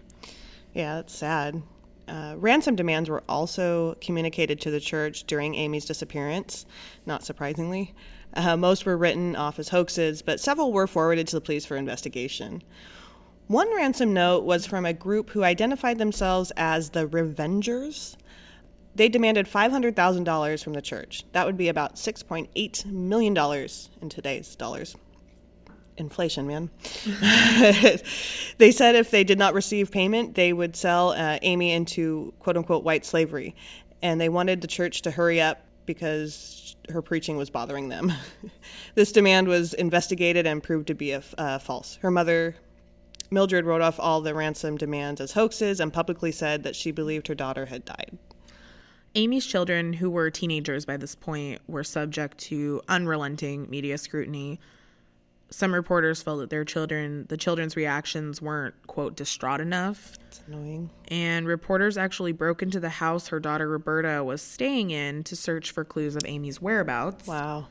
Yeah, 0.73 0.97
that's 0.97 1.15
sad. 1.15 1.63
Uh, 2.09 2.35
ransom 2.37 2.77
demands 2.77 3.09
were 3.09 3.23
also 3.29 3.97
communicated 4.01 4.61
to 4.61 4.71
the 4.71 4.81
church 4.81 5.25
during 5.25 5.55
Aimee's 5.55 5.85
disappearance, 5.85 6.67
not 7.07 7.25
surprisingly. 7.25 7.95
Uh, 8.35 8.57
most 8.57 8.87
were 8.87 8.97
written 8.97 9.37
off 9.37 9.59
as 9.59 9.69
hoaxes, 9.69 10.23
but 10.23 10.41
several 10.41 10.73
were 10.73 10.87
forwarded 10.87 11.29
to 11.29 11.37
the 11.37 11.41
police 11.41 11.65
for 11.65 11.77
investigation. 11.77 12.63
One 13.47 13.75
ransom 13.75 14.15
note 14.15 14.45
was 14.45 14.67
from 14.67 14.87
a 14.87 14.93
group 14.93 15.31
who 15.31 15.45
identified 15.45 15.99
themselves 15.99 16.53
as 16.57 16.91
the 16.91 17.07
Revengers. 17.07 18.17
They 18.95 19.09
demanded 19.09 19.47
$500,000 19.47 20.65
from 20.65 20.73
the 20.73 20.83
church. 20.83 21.25
That 21.33 21.47
would 21.47 21.57
be 21.57 21.69
about 21.69 21.97
$6.8 21.97 22.87
million 22.87 23.69
in 24.01 24.09
today's 24.09 24.57
dollars. 24.57 24.97
Inflation, 25.99 26.47
man. 26.47 26.71
they 28.59 28.73
said 28.73 28.95
if 28.95 29.11
they 29.11 29.25
did 29.25 29.39
not 29.39 29.55
receive 29.55 29.91
payment, 29.91 30.35
they 30.35 30.53
would 30.53 30.75
sell 30.75 31.11
uh, 31.11 31.39
Aimee 31.43 31.73
into 31.73 32.33
quote 32.39 32.57
unquote 32.57 32.83
white 32.83 33.05
slavery. 33.05 33.55
And 34.01 34.21
they 34.21 34.29
wanted 34.29 34.61
the 34.61 34.67
church 34.67 35.03
to 35.03 35.11
hurry 35.11 35.41
up 35.41 35.65
because 35.87 36.77
her 36.89 37.03
preaching 37.03 37.37
was 37.37 37.51
bothering 37.51 37.89
them. 37.89 38.13
this 38.95 39.13
demand 39.13 39.49
was 39.49 39.75
investigated 39.75 40.47
and 40.47 40.63
proved 40.63 40.87
to 40.89 40.95
be 40.95 41.13
a, 41.13 41.23
uh, 41.39 41.59
false. 41.59 41.97
Her 42.03 42.11
mother, 42.11 42.57
Mildred, 43.31 43.65
wrote 43.65 43.83
off 43.83 44.01
all 44.01 44.21
the 44.21 44.35
ransom 44.35 44.77
demands 44.77 45.21
as 45.21 45.33
hoaxes 45.33 45.81
and 45.81 45.93
publicly 45.93 46.33
said 46.33 46.63
that 46.63 46.77
she 46.77 46.91
believed 46.91 47.29
her 47.29 47.35
daughter 47.35 47.67
had 47.67 47.85
died. 47.85 48.19
Aimee's 49.15 49.47
children, 49.47 49.95
who 49.95 50.11
were 50.11 50.31
teenagers 50.31 50.87
by 50.87 50.97
this 50.97 51.15
point, 51.15 51.61
were 51.67 51.85
subject 51.85 52.39
to 52.39 52.81
unrelenting 52.89 53.69
media 53.69 53.99
scrutiny. 53.99 54.59
Some 55.53 55.75
reporters 55.75 56.23
felt 56.23 56.41
that 56.41 56.51
their 56.51 56.65
children, 56.65 57.27
the 57.29 57.37
children's 57.37 57.77
reactions 57.77 58.41
weren't, 58.41 58.75
quote, 58.87 59.17
distraught 59.17 59.61
enough. 59.61 60.15
It's 60.29 60.41
annoying. 60.47 60.91
And 61.09 61.47
reporters 61.47 61.99
actually 61.99 62.33
broke 62.33 62.63
into 62.63 62.81
the 62.81 62.89
house 62.89 63.29
her 63.29 63.39
daughter 63.39 63.69
Roberta 63.69 64.25
was 64.25 64.41
staying 64.41 64.91
in 64.91 65.23
to 65.25 65.37
search 65.37 65.71
for 65.71 65.85
clues 65.85 66.17
of 66.17 66.23
Aimee's 66.25 66.61
whereabouts. 66.61 67.27
Wow. 67.27 67.67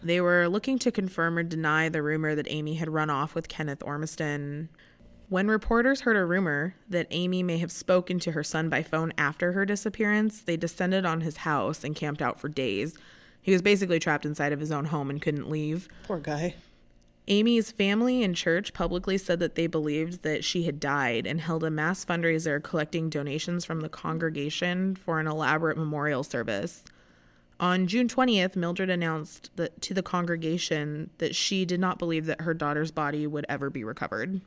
They 0.00 0.20
were 0.20 0.48
looking 0.48 0.78
to 0.78 0.92
confirm 0.92 1.36
or 1.36 1.42
deny 1.42 1.88
the 1.88 2.02
rumor 2.02 2.36
that 2.36 2.48
Aimee 2.48 2.74
had 2.74 2.88
run 2.88 3.10
off 3.10 3.34
with 3.34 3.48
Kenneth 3.48 3.82
Ormiston. 3.82 4.68
When 5.28 5.48
reporters 5.48 6.02
heard 6.02 6.16
a 6.16 6.24
rumor 6.24 6.76
that 6.88 7.08
Aimee 7.10 7.42
may 7.42 7.58
have 7.58 7.72
spoken 7.72 8.20
to 8.20 8.32
her 8.32 8.44
son 8.44 8.68
by 8.68 8.84
phone 8.84 9.12
after 9.18 9.52
her 9.52 9.66
disappearance, 9.66 10.40
they 10.40 10.56
descended 10.56 11.04
on 11.04 11.22
his 11.22 11.38
house 11.38 11.82
and 11.82 11.96
camped 11.96 12.22
out 12.22 12.40
for 12.40 12.48
days. 12.48 12.96
He 13.42 13.52
was 13.52 13.60
basically 13.60 13.98
trapped 13.98 14.24
inside 14.24 14.52
of 14.52 14.60
his 14.60 14.70
own 14.70 14.86
home 14.86 15.10
and 15.10 15.20
couldn't 15.20 15.50
leave. 15.50 15.88
Poor 16.04 16.20
guy. 16.20 16.54
Aimee's 17.28 17.70
family 17.70 18.22
and 18.22 18.34
church 18.34 18.72
publicly 18.72 19.18
said 19.18 19.38
that 19.40 19.54
they 19.54 19.66
believed 19.66 20.22
that 20.22 20.44
she 20.44 20.62
had 20.62 20.80
died 20.80 21.26
and 21.26 21.42
held 21.42 21.62
a 21.62 21.70
mass 21.70 22.02
fundraiser 22.02 22.62
collecting 22.62 23.10
donations 23.10 23.66
from 23.66 23.80
the 23.80 23.88
congregation 23.90 24.96
for 24.96 25.20
an 25.20 25.26
elaborate 25.26 25.76
memorial 25.76 26.22
service. 26.22 26.84
On 27.60 27.86
June 27.86 28.08
20th, 28.08 28.56
Mildred 28.56 28.88
announced 28.88 29.50
that 29.56 29.82
to 29.82 29.92
the 29.92 30.02
congregation 30.02 31.10
that 31.18 31.34
she 31.34 31.66
did 31.66 31.80
not 31.80 31.98
believe 31.98 32.24
that 32.26 32.42
her 32.42 32.54
daughter's 32.54 32.92
body 32.92 33.26
would 33.26 33.44
ever 33.48 33.68
be 33.68 33.84
recovered. 33.84 34.40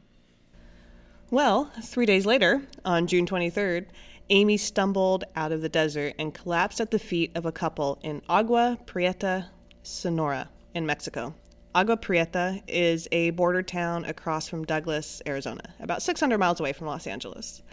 Well, 1.30 1.72
three 1.84 2.08
days 2.08 2.26
later, 2.26 2.64
on 2.84 3.06
June 3.06 3.28
23rd, 3.28 3.86
Aimee 4.30 4.58
stumbled 4.58 5.24
out 5.36 5.52
of 5.52 5.62
the 5.62 5.70
desert 5.70 6.16
and 6.18 6.34
collapsed 6.34 6.82
at 6.82 6.90
the 6.90 7.00
feet 7.00 7.32
of 7.36 7.46
a 7.46 7.52
couple 7.52 8.00
in 8.02 8.22
Agua 8.28 8.80
Prieta, 8.88 9.50
Sonora, 9.84 10.50
in 10.74 10.86
Mexico. 10.86 11.36
Agua 11.74 11.96
Prieta 11.96 12.62
is 12.68 13.08
a 13.14 13.30
border 13.30 13.64
town 13.64 14.04
across 14.04 14.48
from 14.48 14.66
Douglas, 14.66 15.22
Arizona, 15.26 15.74
about 15.80 16.02
600 16.02 16.38
miles 16.38 16.60
away 16.60 16.74
from 16.74 16.88
Los 16.88 17.08
Angeles. 17.08 17.64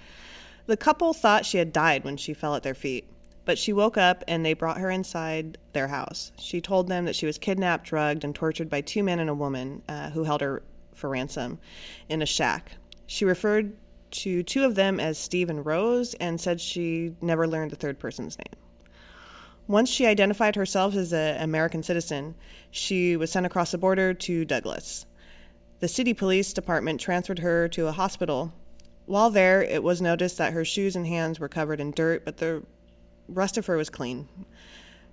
The 0.66 0.76
couple 0.76 1.12
thought 1.12 1.44
she 1.44 1.58
had 1.58 1.72
died 1.72 2.04
when 2.04 2.16
she 2.16 2.32
fell 2.32 2.54
at 2.54 2.62
their 2.62 2.74
feet, 2.74 3.08
but 3.44 3.58
she 3.58 3.72
woke 3.72 3.96
up 3.96 4.22
and 4.28 4.44
they 4.46 4.52
brought 4.54 4.78
her 4.78 4.90
inside 4.90 5.58
their 5.72 5.88
house. 5.88 6.30
She 6.38 6.60
told 6.60 6.86
them 6.86 7.06
that 7.06 7.16
she 7.16 7.26
was 7.26 7.38
kidnapped, 7.38 7.86
drugged, 7.86 8.22
and 8.22 8.34
tortured 8.34 8.70
by 8.70 8.82
two 8.82 9.02
men 9.02 9.18
and 9.18 9.30
a 9.30 9.34
woman 9.34 9.82
uh, 9.88 10.10
who 10.10 10.22
held 10.24 10.42
her 10.42 10.62
for 10.94 11.10
ransom 11.10 11.58
in 12.08 12.22
a 12.22 12.26
shack. 12.26 12.72
She 13.06 13.24
referred 13.24 13.72
to 14.10 14.44
two 14.44 14.64
of 14.64 14.76
them 14.76 15.00
as 15.00 15.18
Steve 15.18 15.50
and 15.50 15.66
Rose 15.66 16.14
and 16.14 16.40
said 16.40 16.60
she 16.60 17.16
never 17.20 17.48
learned 17.48 17.72
the 17.72 17.76
third 17.76 17.98
person's 17.98 18.38
name. 18.38 18.67
Once 19.68 19.90
she 19.90 20.06
identified 20.06 20.56
herself 20.56 20.96
as 20.96 21.12
an 21.12 21.40
American 21.42 21.82
citizen, 21.82 22.34
she 22.70 23.18
was 23.18 23.30
sent 23.30 23.44
across 23.44 23.70
the 23.70 23.76
border 23.76 24.14
to 24.14 24.46
Douglas. 24.46 25.04
The 25.80 25.88
city 25.88 26.14
police 26.14 26.54
department 26.54 27.02
transferred 27.02 27.40
her 27.40 27.68
to 27.68 27.86
a 27.86 27.92
hospital. 27.92 28.54
While 29.04 29.28
there, 29.28 29.62
it 29.62 29.82
was 29.82 30.00
noticed 30.00 30.38
that 30.38 30.54
her 30.54 30.64
shoes 30.64 30.96
and 30.96 31.06
hands 31.06 31.38
were 31.38 31.50
covered 31.50 31.80
in 31.80 31.90
dirt, 31.90 32.24
but 32.24 32.38
the 32.38 32.62
rest 33.28 33.58
of 33.58 33.66
her 33.66 33.76
was 33.76 33.90
clean. 33.90 34.26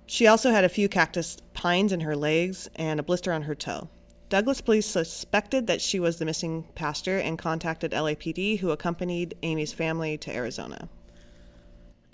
She 0.06 0.26
also 0.26 0.50
had 0.50 0.64
a 0.64 0.70
few 0.70 0.88
cactus 0.88 1.36
pines 1.52 1.92
in 1.92 2.00
her 2.00 2.16
legs 2.16 2.66
and 2.76 2.98
a 2.98 3.02
blister 3.02 3.34
on 3.34 3.42
her 3.42 3.54
toe. 3.54 3.90
Douglas 4.30 4.62
police 4.62 4.86
suspected 4.86 5.66
that 5.66 5.82
she 5.82 6.00
was 6.00 6.18
the 6.18 6.24
missing 6.24 6.64
pastor 6.74 7.18
and 7.18 7.38
contacted 7.38 7.92
LAPD, 7.92 8.60
who 8.60 8.70
accompanied 8.70 9.36
Aimee's 9.42 9.74
family 9.74 10.16
to 10.16 10.34
Arizona. 10.34 10.88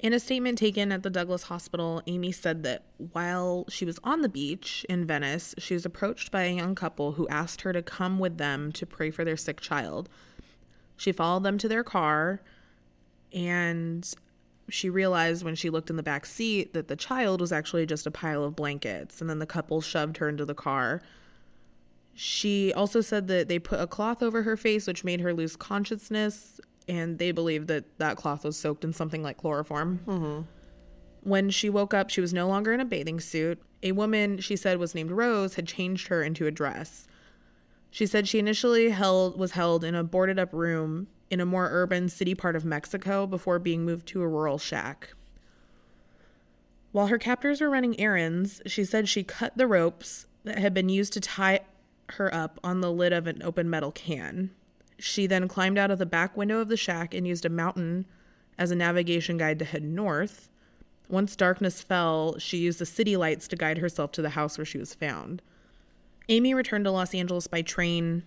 In 0.03 0.13
a 0.13 0.19
statement 0.19 0.59
taken 0.59 0.91
at 0.91 1.05
the 1.05 1.11
Douglas 1.11 1.45
Hospital, 1.45 2.03
Aimee 2.09 2.33
said 2.33 2.65
that 2.65 2.83
while 3.13 3.65
she 3.69 3.85
was 3.85 4.01
on 4.03 4.23
the 4.23 4.29
beach 4.29 4.85
in 4.89 5.07
Venice, 5.07 5.55
she 5.59 5.75
was 5.75 5.87
approached 5.87 6.33
by 6.33 6.43
a 6.43 6.57
young 6.57 6.75
couple 6.75 7.13
who 7.13 7.29
asked 7.29 7.61
her 7.61 7.73
to 7.73 7.83
come 7.83 8.19
with 8.19 8.37
them 8.37 8.73
to 8.73 8.85
pray 8.85 9.13
for 9.13 9.25
their 9.25 9.37
sick 9.37 9.61
child. 9.61 10.09
She 10.97 11.13
followed 11.13 11.45
them 11.45 11.57
to 11.59 11.69
their 11.69 11.85
car, 11.85 12.41
and 13.33 14.13
she 14.69 14.91
realized 14.91 15.45
when 15.45 15.55
she 15.55 15.71
looked 15.71 15.89
in 15.89 15.95
the 15.95 16.03
back 16.03 16.27
seat 16.27 16.75
that 16.75 16.89
the 16.89 16.97
child 16.97 17.41
was 17.41 17.53
actually 17.53 17.87
just 17.87 18.05
a 18.05 18.11
pile 18.11 18.43
of 18.43 18.57
blankets, 18.57 19.21
and 19.21 19.31
then 19.31 19.39
the 19.39 19.47
couple 19.47 19.81
shoved 19.81 20.17
her 20.17 20.29
into 20.29 20.45
the 20.45 20.55
car. 20.55 21.01
She 22.13 22.73
also 22.73 23.03
said 23.03 23.29
that 23.29 23.47
they 23.47 23.61
put 23.61 23.81
a 23.81 23.87
cloth 23.87 24.21
over 24.21 24.43
her 24.43 24.57
face, 24.57 24.89
which 24.89 25.05
made 25.05 25.21
her 25.21 25.33
lose 25.33 25.55
consciousness, 25.55 26.61
and 26.89 27.19
they 27.19 27.33
believed 27.33 27.69
that 27.69 27.99
that 27.99 28.17
cloth 28.17 28.45
was 28.45 28.57
soaked 28.57 28.85
in 28.85 28.93
something 28.93 29.23
like 29.23 29.39
chloroform. 29.39 30.01
Mm-hmm. 30.07 30.43
When 31.23 31.51
she 31.51 31.71
woke 31.71 31.95
up, 31.95 32.11
she 32.11 32.21
was 32.21 32.33
no 32.33 32.49
longer 32.49 32.73
in 32.73 32.81
a 32.81 32.85
bathing 32.85 33.21
suit. 33.21 33.61
A 33.83 33.93
woman 33.93 34.39
she 34.39 34.57
said 34.57 34.79
was 34.79 34.95
named 34.95 35.11
Rose 35.11 35.55
had 35.55 35.67
changed 35.67 36.09
her 36.09 36.23
into 36.23 36.47
a 36.47 36.51
dress. 36.51 37.07
She 37.91 38.07
said 38.07 38.27
she 38.27 38.39
initially 38.39 38.91
held 38.91 39.39
was 39.39 39.53
held 39.53 39.85
in 39.85 39.95
a 39.95 40.03
boarded 40.03 40.39
up 40.39 40.53
room 40.53 41.09
in 41.31 41.41
a 41.41 41.47
more 41.47 41.69
urban 41.71 42.09
city 42.09 42.35
part 42.35 42.57
of 42.57 42.65
Mexico 42.65 43.27
before 43.27 43.59
being 43.59 43.85
moved 43.85 44.07
to 44.09 44.23
a 44.23 44.29
rural 44.29 44.59
shack. 44.59 45.15
While 46.93 47.07
her 47.07 47.19
captors 47.19 47.61
were 47.61 47.71
running 47.71 47.99
errands, 47.99 48.61
she 48.67 48.85
said 48.85 49.09
she 49.09 49.23
cut 49.23 49.57
the 49.57 49.67
ropes 49.67 50.27
that 50.45 50.59
had 50.59 50.75
been 50.75 50.89
used 50.89 51.13
to 51.15 51.21
tie 51.21 51.61
her 52.11 52.33
up 52.35 52.61
on 52.63 52.81
the 52.81 52.93
lid 52.93 53.13
of 53.13 53.27
an 53.27 53.43
open 53.43 53.71
metal 53.71 53.93
can. 53.93 54.51
She 55.03 55.27
then 55.27 55.49
climbed 55.49 55.79
out 55.79 55.91
of 55.91 55.99
the 55.99 56.07
back 56.07 56.37
window 56.37 56.61
of 56.61 56.69
the 56.69 56.77
shack 56.77 57.13
and 57.13 57.27
used 57.27 57.45
a 57.45 57.49
mountain 57.49 58.07
as 58.57 58.71
a 58.71 58.77
navigation 58.77 59.37
guide 59.37 59.59
to 59.59 59.65
head 59.65 59.83
north. 59.83 60.49
Once 61.09 61.35
darkness 61.35 61.83
fell, 61.83 62.39
she 62.39 62.59
used 62.59 62.79
the 62.79 62.87
city 62.87 63.17
lights 63.17 63.49
to 63.49 63.57
guide 63.57 63.79
herself 63.79 64.13
to 64.13 64.23
the 64.23 64.31
house 64.31 64.57
where 64.57 64.65
she 64.65 64.79
was 64.79 64.95
found. 64.95 65.43
Aimee 66.29 66.55
returned 66.55 66.85
to 66.85 66.93
Los 66.93 67.15
Angeles 67.15 67.49
by 67.49 67.63
train, 67.63 68.23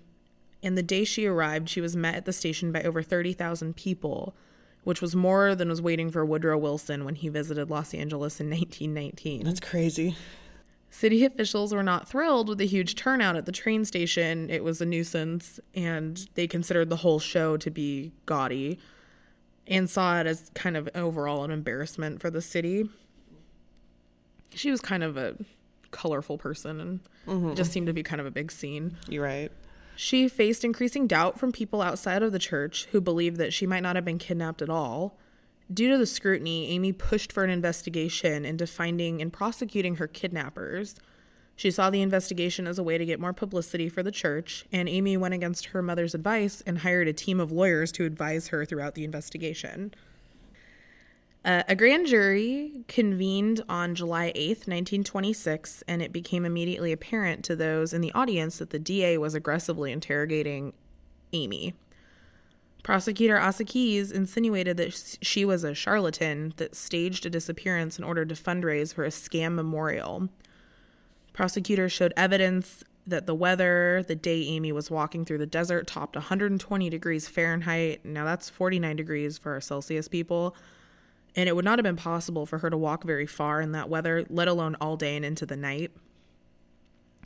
and 0.61 0.77
the 0.77 0.83
day 0.83 1.05
she 1.05 1.25
arrived, 1.25 1.69
she 1.69 1.79
was 1.79 1.95
met 1.95 2.15
at 2.15 2.25
the 2.25 2.33
station 2.33 2.73
by 2.73 2.81
over 2.81 3.01
30,000 3.01 3.77
people, 3.77 4.35
which 4.83 5.01
was 5.01 5.15
more 5.15 5.55
than 5.55 5.69
was 5.69 5.81
waiting 5.81 6.11
for 6.11 6.25
Woodrow 6.25 6.57
Wilson 6.57 7.05
when 7.05 7.15
he 7.15 7.29
visited 7.29 7.69
Los 7.69 7.93
Angeles 7.93 8.41
in 8.41 8.49
1919. 8.49 9.45
That's 9.45 9.61
crazy. 9.61 10.17
City 10.89 11.25
officials 11.25 11.73
were 11.73 11.83
not 11.83 12.07
thrilled 12.07 12.47
with 12.47 12.57
the 12.57 12.65
huge 12.65 12.95
turnout 12.95 13.35
at 13.35 13.45
the 13.45 13.51
train 13.51 13.83
station. 13.83 14.49
It 14.49 14.63
was 14.63 14.79
a 14.79 14.85
nuisance, 14.85 15.59
and 15.73 16.25
they 16.35 16.47
considered 16.47 16.89
the 16.89 16.95
whole 16.97 17.19
show 17.19 17.57
to 17.57 17.69
be 17.69 18.13
gaudy 18.25 18.79
and 19.67 19.89
saw 19.89 20.19
it 20.19 20.27
as 20.27 20.51
kind 20.53 20.77
of 20.77 20.87
overall 20.95 21.43
an 21.43 21.51
embarrassment 21.51 22.21
for 22.21 22.29
the 22.29 22.41
city. 22.41 22.89
She 24.53 24.71
was 24.71 24.79
kind 24.79 25.03
of 25.03 25.17
a 25.17 25.35
colorful 25.91 26.37
person, 26.37 26.79
and 26.79 26.99
mm-hmm. 27.27 27.53
just 27.55 27.71
seemed 27.71 27.87
to 27.87 27.93
be 27.93 28.03
kind 28.03 28.21
of 28.21 28.27
a 28.27 28.31
big 28.31 28.51
scene. 28.51 28.97
You're 29.09 29.23
right. 29.23 29.51
She 29.95 30.27
faced 30.27 30.63
increasing 30.63 31.07
doubt 31.07 31.39
from 31.39 31.51
people 31.51 31.81
outside 31.81 32.21
of 32.21 32.31
the 32.31 32.39
church 32.39 32.87
who 32.91 33.01
believed 33.01 33.37
that 33.37 33.53
she 33.53 33.65
might 33.65 33.81
not 33.81 33.95
have 33.95 34.05
been 34.05 34.19
kidnapped 34.19 34.61
at 34.61 34.69
all. 34.69 35.17
Due 35.73 35.89
to 35.89 35.97
the 35.97 36.05
scrutiny, 36.05 36.69
Aimee 36.69 36.91
pushed 36.91 37.33
for 37.33 37.43
an 37.43 37.49
investigation 37.49 38.45
into 38.45 38.67
finding 38.67 39.21
and 39.21 39.33
prosecuting 39.33 39.95
her 39.95 40.07
kidnappers. 40.07 40.95
She 41.55 41.71
saw 41.71 41.89
the 41.89 42.01
investigation 42.01 42.67
as 42.67 42.77
a 42.77 42.83
way 42.83 42.97
to 42.97 43.05
get 43.05 43.19
more 43.19 43.33
publicity 43.33 43.89
for 43.89 44.03
the 44.03 44.11
church, 44.11 44.65
and 44.71 44.87
Aimee 44.87 45.17
went 45.17 45.33
against 45.33 45.67
her 45.67 45.81
mother's 45.81 46.13
advice 46.13 46.61
and 46.67 46.79
hired 46.79 47.07
a 47.07 47.13
team 47.13 47.39
of 47.39 47.51
lawyers 47.51 47.91
to 47.93 48.05
advise 48.05 48.49
her 48.49 48.65
throughout 48.65 48.93
the 48.93 49.03
investigation. 49.03 49.93
Uh, 51.43 51.63
a 51.67 51.75
grand 51.75 52.07
jury 52.07 52.83
convened 52.87 53.63
on 53.69 53.95
July 53.95 54.33
8th, 54.35 54.67
1926, 54.67 55.83
and 55.87 56.01
it 56.01 56.11
became 56.11 56.43
immediately 56.43 56.91
apparent 56.91 57.45
to 57.45 57.55
those 57.55 57.93
in 57.93 58.01
the 58.01 58.11
audience 58.13 58.57
that 58.57 58.71
the 58.71 58.79
DA 58.79 59.17
was 59.17 59.33
aggressively 59.33 59.91
interrogating 59.91 60.73
Aimee. 61.31 61.73
Prosecutor 62.85 63.39
Asa 63.39 63.63
Keyes 63.63 64.11
insinuated 64.11 64.77
that 64.77 65.17
she 65.23 65.43
was 65.43 65.63
a 65.63 65.73
charlatan 65.73 66.53
that 66.57 66.75
staged 66.75 67.25
a 67.25 67.31
disappearance 67.31 67.97
in 67.97 68.03
order 68.03 68.25
to 68.25 68.35
fundraise 68.35 68.93
for 68.93 69.03
a 69.03 69.09
scam 69.09 69.55
memorial. 69.55 70.29
Prosecutors 71.33 71.91
showed 71.91 72.13
evidence 72.15 72.83
that 73.07 73.25
the 73.25 73.33
weather 73.33 74.05
the 74.07 74.13
day 74.13 74.43
Aimee 74.43 74.71
was 74.71 74.91
walking 74.91 75.25
through 75.25 75.39
the 75.39 75.47
desert 75.47 75.87
topped 75.87 76.15
120 76.15 76.87
degrees 76.91 77.27
Fahrenheit. 77.27 78.05
Now 78.05 78.23
that's 78.23 78.51
49 78.51 78.95
degrees 78.95 79.39
for 79.39 79.53
our 79.53 79.61
Celsius 79.61 80.07
people. 80.07 80.55
And 81.35 81.49
it 81.49 81.55
would 81.55 81.65
not 81.65 81.79
have 81.79 81.83
been 81.83 81.95
possible 81.95 82.45
for 82.45 82.59
her 82.59 82.69
to 82.69 82.77
walk 82.77 83.03
very 83.03 83.25
far 83.25 83.61
in 83.61 83.71
that 83.71 83.89
weather, 83.89 84.27
let 84.29 84.47
alone 84.47 84.77
all 84.79 84.95
day 84.95 85.15
and 85.15 85.25
into 85.25 85.47
the 85.47 85.57
night. 85.57 85.91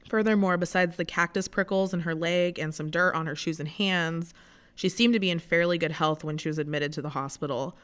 Furthermore, 0.07 0.55
besides 0.55 0.95
the 0.95 1.03
cactus 1.03 1.49
prickles 1.49 1.93
in 1.93 1.99
her 1.99 2.15
leg 2.15 2.57
and 2.57 2.73
some 2.73 2.89
dirt 2.89 3.13
on 3.13 3.25
her 3.25 3.35
shoes 3.35 3.59
and 3.59 3.67
hands, 3.67 4.33
she 4.79 4.87
seemed 4.87 5.13
to 5.13 5.19
be 5.19 5.29
in 5.29 5.39
fairly 5.39 5.77
good 5.77 5.91
health 5.91 6.23
when 6.23 6.37
she 6.37 6.47
was 6.47 6.57
admitted 6.57 6.93
to 6.93 7.01
the 7.01 7.09
hospital, 7.09 7.75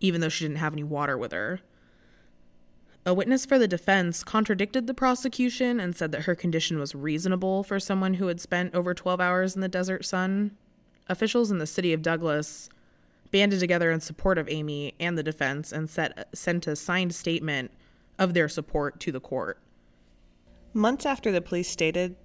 even 0.00 0.20
though 0.20 0.28
she 0.28 0.44
didn't 0.44 0.56
have 0.56 0.72
any 0.72 0.82
water 0.82 1.16
with 1.16 1.30
her. 1.30 1.60
A 3.06 3.14
witness 3.14 3.46
for 3.46 3.60
the 3.60 3.68
defense 3.68 4.24
contradicted 4.24 4.88
the 4.88 4.92
prosecution 4.92 5.78
and 5.78 5.94
said 5.94 6.10
that 6.10 6.22
her 6.22 6.34
condition 6.34 6.80
was 6.80 6.96
reasonable 6.96 7.62
for 7.62 7.78
someone 7.78 8.14
who 8.14 8.26
had 8.26 8.40
spent 8.40 8.74
over 8.74 8.92
12 8.92 9.20
hours 9.20 9.54
in 9.54 9.60
the 9.60 9.68
desert 9.68 10.04
sun. 10.04 10.56
Officials 11.08 11.52
in 11.52 11.58
the 11.58 11.66
city 11.66 11.92
of 11.92 12.02
Douglas 12.02 12.68
banded 13.30 13.60
together 13.60 13.92
in 13.92 14.00
support 14.00 14.36
of 14.36 14.48
Aimee 14.48 14.94
and 14.98 15.16
the 15.16 15.22
defense 15.22 15.70
and 15.70 15.88
set, 15.88 16.26
sent 16.36 16.66
a 16.66 16.74
signed 16.74 17.14
statement 17.14 17.70
of 18.18 18.34
their 18.34 18.48
support 18.48 18.98
to 18.98 19.12
the 19.12 19.20
court. 19.20 19.60
Months 20.74 21.06
after 21.06 21.30
the 21.30 21.40
police 21.40 21.68
stated 21.68 22.16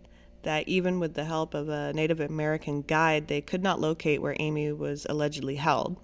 that 0.43 0.67
even 0.67 0.99
with 0.99 1.13
the 1.13 1.25
help 1.25 1.53
of 1.53 1.69
a 1.69 1.93
Native 1.93 2.19
American 2.19 2.81
guide, 2.81 3.27
they 3.27 3.41
could 3.41 3.63
not 3.63 3.81
locate 3.81 4.21
where 4.21 4.35
Aimee 4.39 4.71
was 4.71 5.05
allegedly 5.09 5.55
held, 5.55 5.97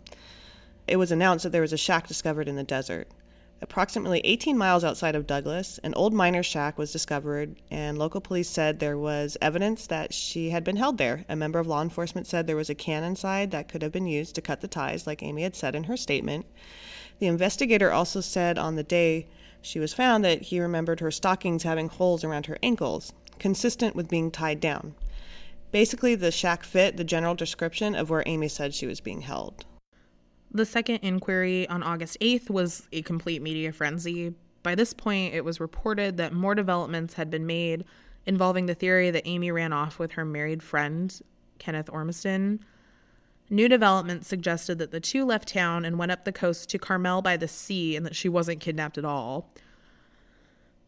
it 0.87 0.97
was 0.97 1.11
announced 1.11 1.43
that 1.43 1.51
there 1.51 1.61
was 1.61 1.73
a 1.73 1.77
shack 1.77 2.07
discovered 2.07 2.47
in 2.47 2.55
the 2.55 2.63
desert. 2.63 3.07
Approximately 3.61 4.19
18 4.25 4.57
miles 4.57 4.83
outside 4.83 5.15
of 5.15 5.25
Douglas, 5.25 5.79
an 5.83 5.93
old 5.93 6.13
miner's 6.13 6.45
shack 6.45 6.77
was 6.77 6.91
discovered, 6.91 7.55
and 7.71 7.97
local 7.97 8.19
police 8.19 8.49
said 8.49 8.79
there 8.79 8.97
was 8.97 9.37
evidence 9.41 9.87
that 9.87 10.13
she 10.13 10.49
had 10.49 10.65
been 10.65 10.75
held 10.75 10.97
there. 10.97 11.23
A 11.29 11.37
member 11.37 11.59
of 11.59 11.67
law 11.67 11.81
enforcement 11.81 12.27
said 12.27 12.45
there 12.45 12.57
was 12.57 12.69
a 12.69 12.75
can 12.75 13.05
inside 13.05 13.51
that 13.51 13.69
could 13.69 13.81
have 13.81 13.93
been 13.93 14.07
used 14.07 14.35
to 14.35 14.41
cut 14.41 14.59
the 14.59 14.67
ties, 14.67 15.07
like 15.07 15.23
Aimee 15.23 15.43
had 15.43 15.55
said 15.55 15.75
in 15.75 15.85
her 15.85 15.95
statement. 15.95 16.45
The 17.19 17.27
investigator 17.27 17.89
also 17.89 18.19
said 18.19 18.57
on 18.57 18.75
the 18.75 18.83
day 18.83 19.27
she 19.61 19.79
was 19.79 19.93
found 19.93 20.25
that 20.25 20.41
he 20.41 20.59
remembered 20.59 20.99
her 20.99 21.11
stockings 21.11 21.63
having 21.63 21.87
holes 21.87 22.25
around 22.25 22.47
her 22.47 22.57
ankles, 22.61 23.13
consistent 23.43 23.93
with 23.93 24.07
being 24.07 24.31
tied 24.31 24.61
down. 24.61 24.95
Basically, 25.69 26.15
the 26.15 26.31
shack 26.31 26.63
fit 26.63 26.95
the 26.95 27.03
general 27.03 27.35
description 27.35 27.93
of 27.93 28.09
where 28.09 28.23
Aimee 28.25 28.47
said 28.47 28.73
she 28.73 28.87
was 28.87 29.01
being 29.01 29.19
held. 29.19 29.65
The 30.49 30.65
second 30.65 30.99
inquiry 30.99 31.67
on 31.67 31.83
August 31.83 32.17
8th 32.21 32.49
was 32.49 32.87
a 32.93 33.01
complete 33.01 33.41
media 33.41 33.73
frenzy. 33.73 34.33
By 34.63 34.75
this 34.75 34.93
point, 34.93 35.33
it 35.33 35.43
was 35.43 35.59
reported 35.59 36.15
that 36.15 36.31
more 36.31 36.55
developments 36.55 37.15
had 37.15 37.29
been 37.29 37.45
made 37.45 37.83
involving 38.25 38.67
the 38.67 38.75
theory 38.75 39.11
that 39.11 39.27
Aimee 39.27 39.51
ran 39.51 39.73
off 39.73 39.99
with 39.99 40.13
her 40.13 40.23
married 40.23 40.63
friend, 40.63 41.21
Kenneth 41.59 41.89
Ormiston. 41.91 42.61
New 43.49 43.67
developments 43.67 44.25
suggested 44.25 44.77
that 44.77 44.91
the 44.91 45.01
two 45.01 45.25
left 45.25 45.49
town 45.49 45.83
and 45.83 45.99
went 45.99 46.13
up 46.13 46.23
the 46.23 46.31
coast 46.31 46.69
to 46.69 46.77
Carmel 46.77 47.21
by 47.21 47.35
the 47.35 47.49
sea 47.49 47.97
and 47.97 48.05
that 48.05 48.15
she 48.15 48.29
wasn't 48.29 48.61
kidnapped 48.61 48.97
at 48.97 49.03
all. 49.03 49.51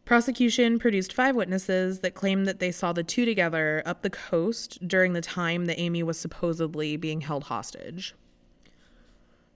Prosecution 0.06 0.78
produced 0.78 1.12
five 1.12 1.34
witnesses 1.34 1.98
that 1.98 2.14
claimed 2.14 2.46
that 2.46 2.60
they 2.60 2.70
saw 2.70 2.92
the 2.92 3.02
two 3.02 3.24
together 3.24 3.82
up 3.84 4.02
the 4.02 4.08
coast 4.08 4.86
during 4.86 5.14
the 5.14 5.20
time 5.20 5.64
that 5.64 5.80
Aimee 5.80 6.04
was 6.04 6.16
supposedly 6.16 6.96
being 6.96 7.22
held 7.22 7.44
hostage. 7.44 8.14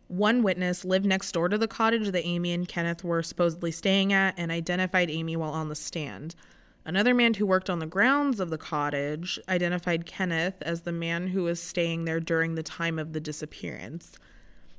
One 0.08 0.42
witness 0.42 0.84
lived 0.84 1.06
next 1.06 1.30
door 1.30 1.48
to 1.48 1.56
the 1.56 1.68
cottage 1.68 2.10
that 2.10 2.26
Aimee 2.26 2.50
and 2.50 2.66
Kenneth 2.66 3.04
were 3.04 3.22
supposedly 3.22 3.70
staying 3.70 4.12
at 4.12 4.34
and 4.36 4.50
identified 4.50 5.08
Aimee 5.08 5.36
while 5.36 5.52
on 5.52 5.68
the 5.68 5.76
stand. 5.76 6.34
Another 6.84 7.14
man 7.14 7.34
who 7.34 7.46
worked 7.46 7.70
on 7.70 7.78
the 7.78 7.86
grounds 7.86 8.40
of 8.40 8.50
the 8.50 8.58
cottage 8.58 9.38
identified 9.48 10.04
Kenneth 10.04 10.60
as 10.62 10.80
the 10.80 10.90
man 10.90 11.28
who 11.28 11.44
was 11.44 11.62
staying 11.62 12.06
there 12.06 12.18
during 12.18 12.56
the 12.56 12.64
time 12.64 12.98
of 12.98 13.12
the 13.12 13.20
disappearance. 13.20 14.18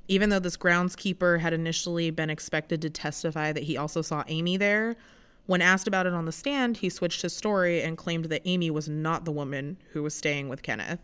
Even 0.09 0.31
though 0.31 0.39
this 0.39 0.57
groundskeeper 0.57 1.39
had 1.39 1.53
initially 1.53 2.11
been 2.11 2.29
expected 2.29 2.81
to 2.81 2.89
testify 2.89 3.53
that 3.53 3.63
he 3.63 3.77
also 3.77 4.01
saw 4.01 4.25
Aimee 4.27 4.57
there, 4.57 4.97
when 5.45 5.61
asked 5.61 5.87
about 5.87 6.05
it 6.05 6.13
on 6.13 6.25
the 6.25 6.31
stand, 6.31 6.77
he 6.77 6.89
switched 6.89 7.21
his 7.21 7.33
story 7.33 7.81
and 7.81 7.97
claimed 7.97 8.25
that 8.25 8.41
Aimee 8.45 8.71
was 8.71 8.87
not 8.87 9.25
the 9.25 9.31
woman 9.31 9.77
who 9.91 10.03
was 10.03 10.13
staying 10.13 10.49
with 10.49 10.61
Kenneth. 10.61 10.99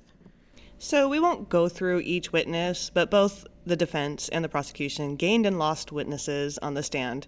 So 0.80 1.10
we 1.10 1.20
won't 1.20 1.50
go 1.50 1.68
through 1.68 2.02
each 2.02 2.32
witness, 2.32 2.92
but 2.94 3.10
both 3.10 3.48
the 3.66 3.76
defense 3.76 4.30
and 4.30 4.46
the 4.46 4.50
prosecution 4.50 5.16
gained 5.16 5.48
and 5.48 5.58
lost 5.58 5.92
witnesses 5.92 6.60
on 6.60 6.76
the 6.76 6.84
stand. 6.84 7.26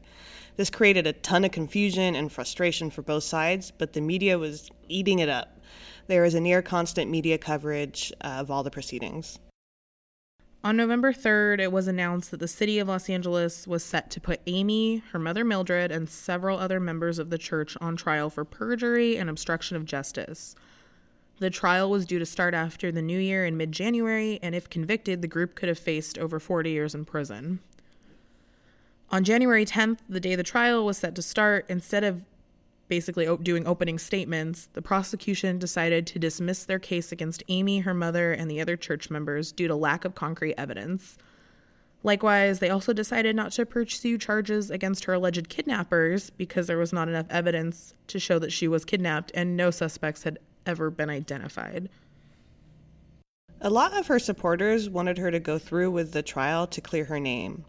This 0.55 0.69
created 0.69 1.07
a 1.07 1.13
ton 1.13 1.43
of 1.43 1.51
confusion 1.51 2.15
and 2.15 2.31
frustration 2.31 2.91
for 2.91 3.01
both 3.01 3.23
sides, 3.23 3.71
but 3.71 3.93
the 3.93 4.01
media 4.01 4.37
was 4.37 4.69
eating 4.87 5.17
it 5.17 5.29
up. 5.29 5.59
There 6.07 6.25
is 6.25 6.35
a 6.35 6.39
near 6.39 6.61
constant 6.61 7.09
media 7.09 7.37
coverage 7.37 8.13
of 8.21 8.51
all 8.51 8.61
the 8.61 8.71
proceedings. 8.71 9.39
On 10.61 10.75
November 10.75 11.13
3rd, 11.13 11.61
it 11.61 11.71
was 11.71 11.87
announced 11.87 12.31
that 12.31 12.41
the 12.41 12.47
city 12.47 12.79
of 12.79 12.89
Los 12.89 13.09
Angeles 13.09 13.65
was 13.65 13.81
set 13.81 14.11
to 14.11 14.19
put 14.19 14.41
Aimee, 14.45 15.01
her 15.13 15.19
mother 15.19 15.45
Mildred, 15.45 15.89
and 15.89 16.09
several 16.09 16.59
other 16.59 16.81
members 16.81 17.17
of 17.17 17.29
the 17.29 17.37
church 17.37 17.77
on 17.79 17.95
trial 17.95 18.29
for 18.29 18.43
perjury 18.43 19.15
and 19.15 19.29
obstruction 19.29 19.77
of 19.77 19.85
justice. 19.85 20.55
The 21.39 21.49
trial 21.49 21.89
was 21.89 22.05
due 22.05 22.19
to 22.19 22.25
start 22.25 22.53
after 22.53 22.91
the 22.91 23.01
new 23.01 23.17
year 23.17 23.45
in 23.45 23.55
mid 23.55 23.71
January, 23.71 24.37
and 24.43 24.53
if 24.53 24.69
convicted, 24.69 25.21
the 25.21 25.29
group 25.29 25.55
could 25.55 25.69
have 25.69 25.79
faced 25.79 26.17
over 26.17 26.41
40 26.41 26.69
years 26.69 26.93
in 26.93 27.05
prison. 27.05 27.59
On 29.11 29.23
January 29.23 29.65
10th, 29.65 29.99
the 30.09 30.19
day 30.19 30.35
the 30.35 30.43
trial 30.43 30.85
was 30.85 30.97
set 30.97 31.15
to 31.15 31.21
start, 31.21 31.65
instead 31.69 32.03
of 32.03 32.21
basically 32.89 33.27
doing 33.37 33.65
opening 33.65 33.97
statements, 33.97 34.67
the 34.73 34.81
prosecution 34.81 35.57
decided 35.57 36.05
to 36.07 36.19
dismiss 36.19 36.65
their 36.65 36.79
case 36.79 37.11
against 37.11 37.43
Aimee, 37.47 37.79
her 37.79 37.93
mother, 37.93 38.33
and 38.33 38.51
the 38.51 38.59
other 38.59 38.75
church 38.75 39.09
members 39.09 39.51
due 39.53 39.67
to 39.67 39.75
lack 39.75 40.03
of 40.03 40.15
concrete 40.15 40.55
evidence. 40.57 41.17
Likewise, 42.03 42.59
they 42.59 42.69
also 42.69 42.93
decided 42.93 43.35
not 43.35 43.51
to 43.53 43.65
pursue 43.65 44.17
charges 44.17 44.71
against 44.71 45.05
her 45.05 45.13
alleged 45.13 45.49
kidnappers 45.49 46.29
because 46.29 46.67
there 46.67 46.77
was 46.77 46.93
not 46.93 47.09
enough 47.09 47.25
evidence 47.29 47.93
to 48.07 48.19
show 48.19 48.39
that 48.39 48.53
she 48.53 48.67
was 48.67 48.85
kidnapped 48.85 49.31
and 49.33 49.55
no 49.55 49.69
suspects 49.69 50.23
had 50.23 50.39
ever 50.65 50.89
been 50.89 51.09
identified. 51.09 51.89
A 53.61 53.69
lot 53.69 53.97
of 53.97 54.07
her 54.07 54.19
supporters 54.19 54.89
wanted 54.89 55.17
her 55.17 55.29
to 55.31 55.39
go 55.39 55.59
through 55.59 55.91
with 55.91 56.13
the 56.13 56.23
trial 56.23 56.65
to 56.67 56.79
clear 56.79 57.05
her 57.05 57.19
name. 57.19 57.65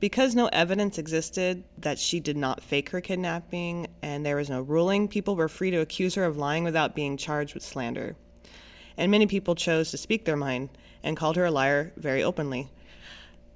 Because 0.00 0.34
no 0.34 0.46
evidence 0.48 0.96
existed 0.96 1.64
that 1.78 1.98
she 1.98 2.20
did 2.20 2.36
not 2.36 2.62
fake 2.62 2.90
her 2.90 3.00
kidnapping 3.00 3.88
and 4.00 4.24
there 4.24 4.36
was 4.36 4.48
no 4.48 4.62
ruling, 4.62 5.08
people 5.08 5.34
were 5.34 5.48
free 5.48 5.72
to 5.72 5.80
accuse 5.80 6.14
her 6.14 6.24
of 6.24 6.36
lying 6.36 6.62
without 6.62 6.94
being 6.94 7.16
charged 7.16 7.54
with 7.54 7.64
slander. 7.64 8.14
And 8.96 9.10
many 9.10 9.26
people 9.26 9.54
chose 9.56 9.90
to 9.90 9.96
speak 9.96 10.24
their 10.24 10.36
mind 10.36 10.70
and 11.02 11.16
called 11.16 11.36
her 11.36 11.46
a 11.46 11.50
liar 11.50 11.92
very 11.96 12.22
openly. 12.22 12.70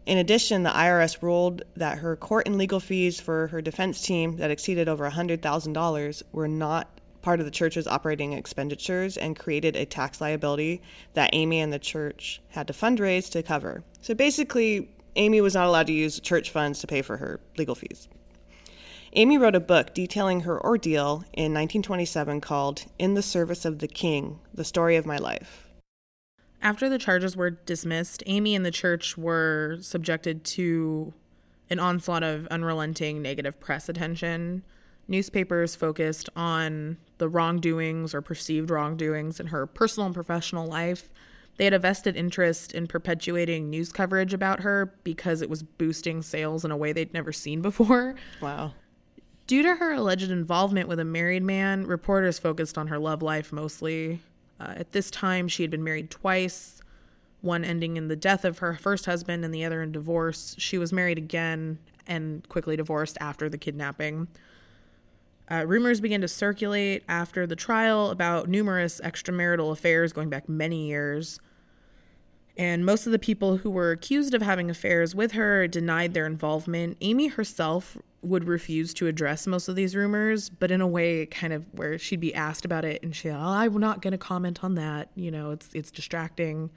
In 0.05 0.19
addition, 0.19 0.65
the 0.65 0.71
IRS 0.71 1.23
ruled 1.23 1.63
that 1.77 1.99
her 1.99 2.17
court 2.17 2.49
and 2.49 2.59
legal 2.59 2.81
fees 2.81 3.21
for 3.21 3.47
her 3.49 3.63
defense 3.63 4.01
team 4.01 4.37
that 4.39 4.51
exceeded 4.51 4.89
over 4.89 5.09
$100,000 5.09 6.23
were 6.33 6.49
not 6.49 7.01
part 7.23 7.39
of 7.39 7.47
the 7.47 7.53
church's 7.53 7.87
operating 7.87 8.33
expenditures 8.33 9.17
and 9.17 9.39
created 9.39 9.77
a 9.77 9.87
tax 9.87 10.21
liability 10.21 10.83
that 11.15 11.31
Aimee 11.33 11.61
and 11.61 11.73
the 11.73 11.79
church 11.79 12.41
had 12.49 12.67
to 12.67 12.73
fundraise 12.73 13.31
to 13.31 13.45
cover. 13.45 13.85
So 14.01 14.13
basically, 14.13 14.89
Aimee 15.17 15.41
was 15.41 15.55
not 15.55 15.67
allowed 15.67 15.87
to 15.89 15.93
use 15.93 16.21
church 16.21 16.51
funds 16.51 16.81
to 16.81 16.87
pay 16.87 17.03
for 17.03 17.17
her 17.19 17.41
legal 17.59 17.75
fees. 17.75 18.09
Aimee 19.15 19.37
wrote 19.37 19.55
a 19.55 19.61
book 19.61 19.93
detailing 19.93 20.41
her 20.41 20.63
ordeal 20.65 21.25
in 21.35 21.53
1927 21.53 22.41
called 22.41 22.87
In 22.99 23.15
the 23.15 23.23
Service 23.23 23.65
of 23.65 23.79
the 23.79 23.89
King 23.89 24.39
The 24.55 24.65
Story 24.65 24.97
of 24.97 25.05
My 25.05 25.19
Life. 25.19 25.69
After 26.63 26.89
the 26.89 26.99
charges 26.99 27.37
were 27.37 27.51
dismissed, 27.51 28.23
Aimee 28.27 28.55
and 28.55 28.65
the 28.65 28.71
church 28.71 29.19
were 29.19 29.79
subjected 29.81 30.45
to 30.45 31.13
an 31.69 31.79
onslaught 31.79 32.23
of 32.23 32.47
unrelenting 32.47 33.21
negative 33.21 33.61
press 33.61 33.89
attention. 33.89 34.63
Newspapers 35.09 35.75
focused 35.75 36.31
on 36.35 36.97
the 37.19 37.29
wrongdoings 37.29 38.15
or 38.15 38.23
perceived 38.23 38.71
wrongdoings 38.71 39.41
in 39.41 39.49
her 39.49 39.67
personal 39.67 40.07
and 40.07 40.15
professional 40.15 40.67
life. 40.67 41.13
They 41.57 41.65
had 41.65 41.75
a 41.75 41.79
vested 41.79 42.17
interest 42.17 42.73
in 42.73 42.87
perpetuating 42.87 43.69
news 43.69 43.93
coverage 43.93 44.33
about 44.33 44.61
her 44.61 44.95
because 45.05 45.43
it 45.43 45.51
was 45.51 45.63
boosting 45.63 46.23
sales 46.23 46.65
in 46.65 46.71
a 46.71 46.77
way 46.77 46.93
they'd 46.93 47.13
never 47.13 47.33
seen 47.33 47.63
before. 47.63 48.15
Wow. 48.41 48.73
Due 49.47 49.63
to 49.63 49.75
her 49.77 49.93
alleged 49.93 50.31
involvement 50.31 50.89
with 50.89 50.99
a 50.99 51.05
married 51.05 51.43
man, 51.43 51.87
reporters 51.87 52.39
focused 52.39 52.79
on 52.79 52.89
her 52.89 52.99
love 52.99 53.23
life 53.23 53.53
mostly. 53.53 54.21
Uh, 54.59 54.75
at 54.77 54.93
this 54.93 55.11
time, 55.11 55.49
she 55.49 55.63
had 55.63 55.71
been 55.71 55.85
married 55.85 56.11
twice, 56.11 56.81
one 57.41 57.65
ending 57.65 57.97
in 57.97 58.09
the 58.09 58.17
death 58.17 58.45
of 58.45 58.59
her 58.59 58.75
first 58.75 59.05
husband 59.07 59.45
and 59.45 59.53
the 59.53 59.65
other 59.65 59.83
in 59.83 59.93
divorce. 59.93 60.55
She 60.59 60.79
was 60.79 60.93
married 60.93 61.19
again 61.19 61.79
and 62.07 62.49
quickly 62.49 62.77
divorced 62.77 63.19
after 63.21 63.49
the 63.49 63.59
kidnapping. 63.59 64.29
Uh, 65.53 65.65
rumors 65.67 66.01
began 66.01 66.23
to 66.23 66.29
circulate 66.29 67.03
after 67.09 67.47
the 67.47 67.57
trial 67.57 68.11
about 68.11 68.49
numerous 68.49 69.03
extramarital 69.05 69.71
affairs 69.71 70.13
going 70.13 70.31
back 70.31 70.49
many 70.49 70.87
years. 70.87 71.41
And 72.57 72.87
most 72.87 73.05
of 73.07 73.13
the 73.13 73.19
people 73.19 73.59
who 73.59 73.71
were 73.71 73.91
accused 73.91 74.33
of 74.33 74.41
having 74.41 74.71
affairs 74.71 75.15
with 75.15 75.33
her 75.33 75.67
denied 75.69 76.15
their 76.15 76.27
involvement. 76.27 76.97
Aimee 77.03 77.29
herself 77.29 77.99
would 78.23 78.45
refuse 78.45 78.95
to 78.95 79.07
address 79.07 79.47
most 79.47 79.69
of 79.69 79.77
these 79.77 79.95
rumors, 79.95 80.49
but 80.49 80.71
in 80.71 80.81
a 80.81 80.87
way 80.87 81.27
kind 81.27 81.53
of 81.53 81.67
where 81.73 81.99
she'd 81.99 82.21
be 82.21 82.35
asked 82.35 82.65
about 82.65 82.85
it 82.85 83.03
and 83.03 83.15
she, 83.15 83.29
oh, 83.29 83.37
I'm 83.37 83.77
not 83.79 84.01
going 84.01 84.13
to 84.13 84.19
comment 84.19 84.65
on 84.65 84.75
that. 84.77 85.11
You 85.15 85.31
know, 85.31 85.51
it's 85.51 85.69
it's 85.75 85.91
distracting. 85.91 86.71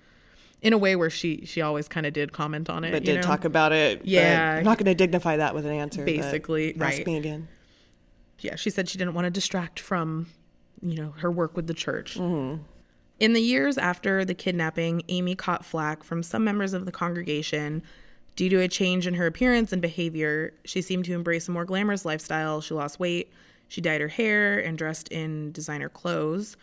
In 0.62 0.74
a 0.74 0.78
way 0.78 0.96
where 0.96 1.10
she 1.10 1.46
she 1.46 1.62
always 1.62 1.88
kind 1.88 2.06
of 2.06 2.14
did 2.14 2.34
comment 2.34 2.70
on 2.70 2.84
it, 2.84 2.92
But 2.92 3.04
did 3.04 3.18
know? 3.18 3.22
talk 3.22 3.46
about 3.46 3.72
it. 3.72 4.02
Yeah. 4.04 4.56
I'm 4.58 4.64
not 4.64 4.78
going 4.78 4.86
to 4.86 4.96
dignify 4.96 5.38
that 5.38 5.54
with 5.54 5.66
an 5.66 5.74
answer. 5.74 6.04
Basically, 6.04 6.72
ask 6.72 6.80
right. 6.80 7.06
me 7.06 7.18
again. 7.18 7.48
Yeah, 8.40 8.56
she 8.56 8.70
said 8.70 8.90
she 8.90 8.98
didn't 8.98 9.14
want 9.14 9.26
to 9.26 9.32
distract 9.32 9.80
from, 9.80 10.28
you 10.82 10.96
know, 10.96 11.14
her 11.18 11.32
work 11.32 11.56
with 11.56 11.68
the 11.68 11.74
church. 11.74 12.16
Mm-hmm. 12.16 12.62
In 13.20 13.34
the 13.34 13.42
years 13.42 13.78
after 13.78 14.26
the 14.26 14.34
kidnapping, 14.34 15.02
Aimee 15.08 15.36
caught 15.36 15.64
flack 15.64 16.04
from 16.04 16.22
some 16.22 16.44
members 16.44 16.74
of 16.74 16.86
the 16.86 16.92
congregation 16.92 17.82
due 18.36 18.50
to 18.50 18.60
a 18.60 18.68
change 18.68 19.08
in 19.08 19.14
her 19.14 19.26
appearance 19.26 19.72
and 19.72 19.82
behavior. 19.82 20.54
She 20.66 20.82
seemed 20.82 21.06
to 21.06 21.14
embrace 21.14 21.48
a 21.48 21.52
more 21.52 21.64
glamorous 21.64 22.04
lifestyle. 22.04 22.60
She 22.60 22.74
lost 22.74 23.00
weight. 23.00 23.32
She 23.70 23.80
dyed 23.80 24.02
her 24.02 24.10
hair 24.10 24.60
and 24.60 24.78
dressed 24.78 25.08
in 25.10 25.54
designer 25.54 25.90
clothes. 25.90 26.58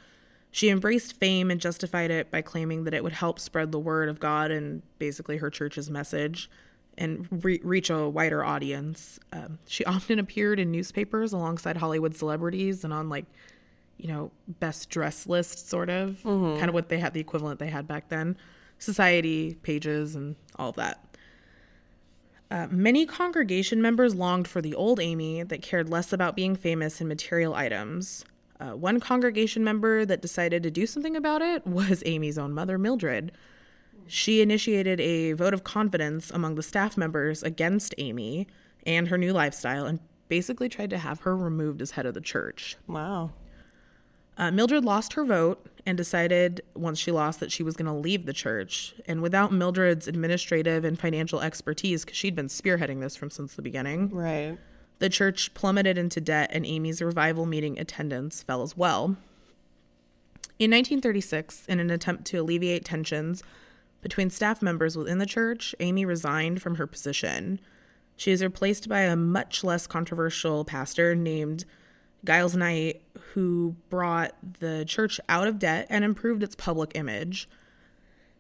She 0.51 0.69
embraced 0.69 1.15
fame 1.15 1.51
and 1.51 1.59
justified 1.59 2.11
it 2.11 2.31
by 2.31 2.43
claiming 2.43 2.85
that 2.85 2.93
it 2.93 3.03
would 3.03 3.15
help 3.15 3.39
spread 3.39 3.73
the 3.73 3.79
word 3.79 4.11
of 4.11 4.21
God 4.21 4.51
and 4.51 4.83
basically 4.99 5.39
her 5.39 5.49
church's 5.49 5.89
message 5.89 6.51
and 6.99 7.27
re- 7.45 7.61
reach 7.63 7.91
a 7.91 8.09
wider 8.09 8.45
audience. 8.45 9.19
Um, 9.33 9.59
she 9.67 9.85
often 9.87 10.19
appeared 10.19 10.59
in 10.61 10.71
newspapers 10.71 11.33
alongside 11.33 11.77
Hollywood 11.77 12.15
celebrities 12.15 12.85
and 12.85 12.93
on 12.93 13.09
like, 13.09 13.27
you 13.99 14.09
know, 14.09 14.31
best 14.49 14.91
dress 14.91 15.27
lists, 15.27 15.69
sort 15.69 15.89
of, 15.91 16.23
kind 16.23 16.69
of 16.69 16.75
what 16.75 16.89
they 16.89 16.99
had, 16.99 17.15
the 17.15 17.21
equivalent 17.21 17.59
they 17.61 17.69
had 17.69 17.87
back 17.87 18.09
then, 18.09 18.37
society 18.79 19.57
pages 19.63 20.17
and 20.17 20.35
all 20.57 20.71
of 20.71 20.77
that. 20.77 21.05
Uh, 22.51 22.67
many 22.71 23.07
congregation 23.07 23.81
members 23.81 24.15
longed 24.15 24.47
for 24.47 24.61
the 24.61 24.75
old 24.75 25.01
Aimee 25.01 25.43
that 25.45 25.63
cared 25.63 25.89
less 25.89 26.13
about 26.13 26.37
being 26.37 26.55
famous 26.55 27.01
and 27.01 27.09
material 27.09 27.55
items. 27.55 28.27
Uh, 28.61 28.77
one 28.77 29.01
congregation 29.01 29.65
member 29.65 30.05
that 30.05 30.21
decided 30.21 30.63
to 30.63 30.71
do 30.71 30.87
something 30.87 31.17
about 31.17 31.41
it 31.41 31.67
was 31.67 32.03
Aimee's 32.05 32.37
own 32.37 32.53
mother, 32.53 32.77
Mildred. 32.77 33.33
She 34.07 34.41
initiated 34.43 35.01
a 35.01 35.33
vote 35.33 35.55
of 35.55 35.65
confidence 35.65 36.31
among 36.31 36.55
the 36.57 36.63
staff 36.63 36.97
members 36.97 37.43
against 37.43 37.95
Aimee 37.99 38.47
and 38.87 39.09
her 39.09 39.19
new 39.19 39.33
lifestyle 39.33 39.87
and 39.87 40.01
basically 40.29 40.69
tried 40.69 40.91
to 40.91 40.99
have 40.99 41.21
her 41.21 41.37
removed 41.37 41.81
as 41.83 41.93
head 41.93 42.07
of 42.07 42.15
the 42.15 42.21
church. 42.21 42.77
Wow. 42.87 43.33
Uh, 44.39 44.51
Mildred 44.51 44.85
lost 44.85 45.13
her 45.13 45.25
vote 45.25 45.67
and 45.85 45.97
decided 45.99 46.63
once 46.75 46.99
she 46.99 47.11
lost 47.11 47.39
that 47.41 47.53
she 47.53 47.63
was 47.63 47.77
going 47.77 47.87
to 47.87 47.93
leave 47.93 48.25
the 48.25 48.33
church. 48.33 48.95
And 49.07 49.21
without 49.21 49.53
Mildred's 49.53 50.09
administrative 50.09 50.85
and 50.85 50.99
financial 50.99 51.41
expertise, 51.41 52.05
because 52.05 52.17
she'd 52.17 52.35
been 52.35 52.47
spearheading 52.49 53.01
this 53.01 53.15
from 53.15 53.29
since 53.31 53.55
the 53.55 53.63
beginning, 53.63 54.09
Right. 54.11 54.57
the 55.01 55.11
church 55.11 55.53
plummeted 55.55 55.99
into 55.99 56.21
debt 56.21 56.51
and 56.53 56.65
Aimee's 56.65 57.03
revival 57.03 57.45
meeting 57.45 57.79
attendance 57.79 58.43
fell 58.43 58.63
as 58.63 58.77
well. 58.77 59.17
In 60.59 60.71
1936, 60.71 61.67
in 61.67 61.81
an 61.81 61.91
attempt 61.91 62.25
to 62.27 62.39
alleviate 62.39 62.85
tensions 62.85 63.43
between 64.03 64.31
staff 64.31 64.61
members 64.61 64.97
within 64.97 65.19
the 65.19 65.27
church, 65.27 65.75
Aimee 65.81 66.05
resigned 66.05 66.61
from 66.61 66.75
her 66.75 66.87
position. 66.87 67.61
She 68.17 68.33
is 68.33 68.43
replaced 68.43 68.89
by 68.89 69.01
a 69.01 69.17
much 69.17 69.65
less 69.65 69.87
controversial 69.87 70.65
pastor 70.65 71.15
named 71.15 71.65
Giles 72.25 72.55
Knight, 72.55 73.03
who 73.33 73.77
brought 73.89 74.35
the 74.61 74.85
church 74.85 75.21
out 75.29 75.49
of 75.49 75.59
debt 75.59 75.87
and 75.89 76.05
improved 76.05 76.43
its 76.43 76.55
public 76.55 76.93
image. 76.95 77.49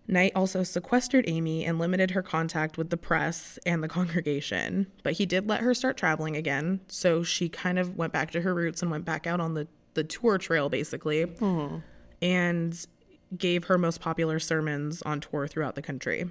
Knight 0.09 0.33
also 0.35 0.62
sequestered 0.62 1.29
Aimee 1.29 1.64
and 1.64 1.79
limited 1.79 2.11
her 2.11 2.22
contact 2.22 2.77
with 2.77 2.90
the 2.90 2.96
press 2.96 3.59
and 3.64 3.83
the 3.83 3.88
congregation, 3.88 4.88
but 5.03 5.14
he 5.14 5.27
did 5.27 5.48
let 5.48 5.61
her 5.61 5.75
start 5.75 5.96
traveling 5.96 6.37
again, 6.37 6.81
so 6.88 7.22
she 7.22 7.48
kind 7.48 7.79
of 7.79 7.96
went 7.96 8.12
back 8.12 8.33
to 8.33 8.40
her 8.40 8.53
roots 8.53 8.83
and 8.83 8.90
went 8.90 9.05
back 9.05 9.27
out 9.27 9.40
on 9.40 9.55
the, 9.55 9.68
the 9.94 10.05
tour 10.05 10.38
trail, 10.38 10.68
basically, 10.68 11.25
mm-hmm. 11.25 11.77
and 12.20 12.87
gave 13.37 13.64
her 13.64 13.79
most 13.79 14.01
popular 14.01 14.38
sermons 14.38 15.03
on 15.03 15.21
tour 15.21 15.47
throughout 15.47 15.75
the 15.75 15.83
country. 15.83 16.31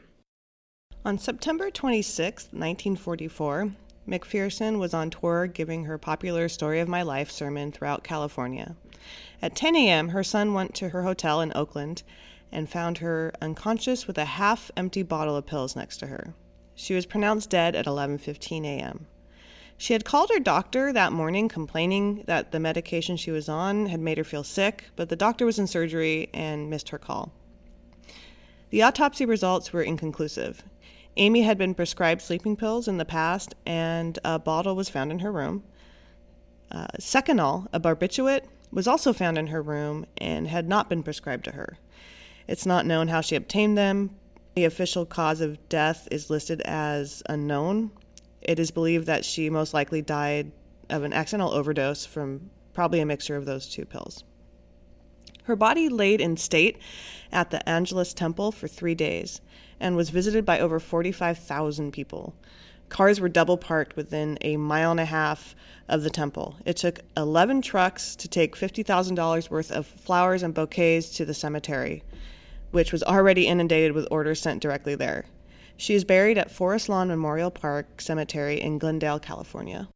On 1.03 1.17
September 1.17 1.71
26, 1.71 2.43
1944, 2.51 3.71
McPherson 4.07 4.79
was 4.79 4.93
on 4.93 5.09
tour 5.09 5.47
giving 5.47 5.85
her 5.85 5.97
popular 5.97 6.47
Story 6.49 6.79
of 6.79 6.87
My 6.87 7.01
Life 7.01 7.31
sermon 7.31 7.71
throughout 7.71 8.03
California. 8.03 8.75
At 9.41 9.55
10 9.55 9.75
a.m., 9.75 10.09
her 10.09 10.23
son 10.23 10.53
went 10.53 10.75
to 10.75 10.89
her 10.89 11.03
hotel 11.03 11.41
in 11.41 11.51
Oakland 11.55 12.03
and 12.51 12.69
found 12.69 12.99
her 12.99 13.31
unconscious 13.41 14.05
with 14.05 14.17
a 14.17 14.25
half 14.25 14.69
empty 14.75 15.03
bottle 15.03 15.35
of 15.35 15.45
pills 15.45 15.75
next 15.75 15.97
to 15.97 16.07
her. 16.07 16.33
She 16.75 16.93
was 16.93 17.05
pronounced 17.05 17.49
dead 17.49 17.75
at 17.75 17.85
11:15 17.85 18.65
a.m. 18.65 19.07
She 19.81 19.93
had 19.93 20.05
called 20.05 20.29
her 20.31 20.39
doctor 20.39 20.93
that 20.93 21.11
morning 21.11 21.49
complaining 21.49 22.23
that 22.27 22.51
the 22.51 22.59
medication 22.59 23.17
she 23.17 23.31
was 23.31 23.49
on 23.49 23.87
had 23.87 23.99
made 23.99 24.19
her 24.19 24.23
feel 24.23 24.43
sick, 24.43 24.83
but 24.95 25.09
the 25.09 25.15
doctor 25.15 25.43
was 25.43 25.57
in 25.57 25.65
surgery 25.65 26.29
and 26.35 26.69
missed 26.69 26.89
her 26.89 26.99
call. 26.99 27.33
The 28.69 28.83
autopsy 28.83 29.25
results 29.25 29.73
were 29.73 29.81
inconclusive. 29.81 30.61
Aimee 31.17 31.41
had 31.41 31.57
been 31.57 31.73
prescribed 31.73 32.21
sleeping 32.21 32.55
pills 32.55 32.87
in 32.87 32.99
the 32.99 33.05
past, 33.05 33.55
and 33.65 34.19
a 34.23 34.37
bottle 34.37 34.75
was 34.75 34.87
found 34.87 35.11
in 35.11 35.17
her 35.17 35.31
room. 35.31 35.63
Uh, 36.69 36.85
Seconal, 36.99 37.67
a 37.73 37.79
barbiturate, 37.79 38.45
was 38.71 38.87
also 38.87 39.11
found 39.11 39.35
in 39.35 39.47
her 39.47 39.63
room 39.63 40.05
and 40.19 40.47
had 40.47 40.69
not 40.69 40.89
been 40.89 41.01
prescribed 41.01 41.45
to 41.45 41.53
her. 41.53 41.79
It's 42.47 42.67
not 42.67 42.85
known 42.85 43.07
how 43.07 43.21
she 43.21 43.35
obtained 43.35 43.79
them. 43.79 44.11
The 44.53 44.65
official 44.65 45.07
cause 45.07 45.41
of 45.41 45.69
death 45.69 46.07
is 46.11 46.29
listed 46.29 46.61
as 46.65 47.23
unknown. 47.27 47.89
It 48.41 48.59
is 48.59 48.71
believed 48.71 49.05
that 49.07 49.25
she 49.25 49.49
most 49.49 49.73
likely 49.73 50.01
died 50.01 50.51
of 50.89 51.03
an 51.03 51.13
accidental 51.13 51.51
overdose 51.51 52.05
from 52.05 52.49
probably 52.73 52.99
a 52.99 53.05
mixture 53.05 53.35
of 53.35 53.45
those 53.45 53.67
two 53.67 53.85
pills. 53.85 54.23
Her 55.43 55.55
body 55.55 55.89
laid 55.89 56.21
in 56.21 56.37
state 56.37 56.77
at 57.31 57.49
the 57.49 57.67
Angelus 57.67 58.13
Temple 58.13 58.51
for 58.51 58.67
three 58.67 58.95
days 58.95 59.41
and 59.79 59.95
was 59.95 60.09
visited 60.09 60.45
by 60.45 60.59
over 60.59 60.79
45,000 60.79 61.91
people. 61.91 62.35
Cars 62.89 63.19
were 63.19 63.29
double 63.29 63.57
parked 63.57 63.95
within 63.95 64.37
a 64.41 64.57
mile 64.57 64.91
and 64.91 64.99
a 64.99 65.05
half 65.05 65.55
of 65.87 66.03
the 66.03 66.09
temple. 66.09 66.57
It 66.65 66.75
took 66.77 66.99
11 67.15 67.61
trucks 67.61 68.15
to 68.17 68.27
take 68.27 68.55
$50,000 68.55 69.49
worth 69.49 69.71
of 69.71 69.85
flowers 69.85 70.43
and 70.43 70.53
bouquets 70.53 71.09
to 71.11 71.25
the 71.25 71.33
cemetery, 71.33 72.03
which 72.71 72.91
was 72.91 73.01
already 73.01 73.47
inundated 73.47 73.93
with 73.93 74.07
orders 74.11 74.41
sent 74.41 74.61
directly 74.61 74.95
there. 74.95 75.25
She 75.81 75.95
is 75.95 76.03
buried 76.03 76.37
at 76.37 76.51
Forest 76.51 76.89
Lawn 76.89 77.07
Memorial 77.07 77.49
Park 77.49 78.01
Cemetery 78.01 78.61
in 78.61 78.77
Glendale, 78.77 79.19
California. 79.19 79.89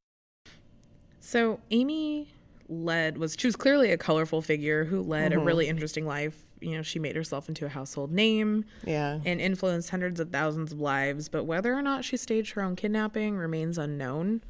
So 1.19 1.59
Aimee 1.69 2.33
led 2.67 3.19
was 3.19 3.35
she 3.37 3.45
was 3.45 3.55
clearly 3.55 3.91
a 3.91 3.97
colorful 3.97 4.41
figure 4.41 4.85
who 4.85 5.03
led 5.03 5.31
a 5.31 5.35
mm-hmm. 5.35 5.45
really 5.45 5.67
interesting 5.67 6.07
life. 6.07 6.43
You 6.59 6.71
know, 6.77 6.81
she 6.81 6.97
made 6.97 7.15
herself 7.15 7.49
into 7.49 7.67
a 7.67 7.69
household 7.69 8.11
name 8.11 8.65
Yeah. 8.83 9.19
and 9.25 9.39
influenced 9.39 9.91
hundreds 9.91 10.19
of 10.19 10.31
thousands 10.31 10.71
of 10.71 10.79
lives, 10.79 11.29
but 11.29 11.43
whether 11.43 11.75
or 11.75 11.83
not 11.83 12.03
she 12.03 12.17
staged 12.17 12.53
her 12.53 12.63
own 12.63 12.75
kidnapping 12.75 13.37
remains 13.37 13.77
unknown. 13.77 14.41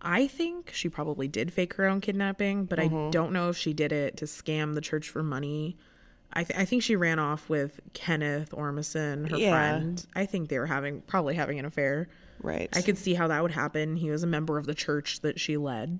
I 0.00 0.28
think 0.28 0.70
she 0.72 0.88
probably 0.88 1.26
did 1.26 1.52
fake 1.52 1.74
her 1.74 1.86
own 1.86 2.00
kidnapping, 2.00 2.66
but 2.66 2.78
I 2.78 2.86
mm-hmm. 2.86 3.10
don't 3.10 3.32
know 3.32 3.48
if 3.48 3.56
she 3.56 3.72
did 3.72 3.90
it 3.90 4.16
to 4.18 4.26
scam 4.26 4.74
the 4.74 4.80
church 4.80 5.08
for 5.08 5.24
money. 5.24 5.76
I, 6.32 6.44
th- 6.44 6.58
I 6.58 6.64
think 6.64 6.82
she 6.82 6.94
ran 6.96 7.18
off 7.18 7.48
with 7.48 7.80
Kenneth 7.94 8.52
Ormiston, 8.52 9.26
her 9.30 9.36
Yeah. 9.38 9.50
friend. 9.50 10.06
I 10.14 10.26
think 10.26 10.48
they 10.50 10.58
were 10.58 10.66
having 10.66 11.00
probably 11.02 11.34
having 11.34 11.58
an 11.58 11.64
affair. 11.64 12.08
Right. 12.42 12.68
I 12.76 12.82
could 12.82 12.98
see 12.98 13.14
how 13.14 13.28
that 13.28 13.42
would 13.42 13.50
happen. 13.52 13.96
He 13.96 14.10
was 14.10 14.22
a 14.22 14.26
member 14.26 14.58
of 14.58 14.66
the 14.66 14.74
church 14.74 15.20
that 15.20 15.40
she 15.40 15.56
led, 15.56 15.98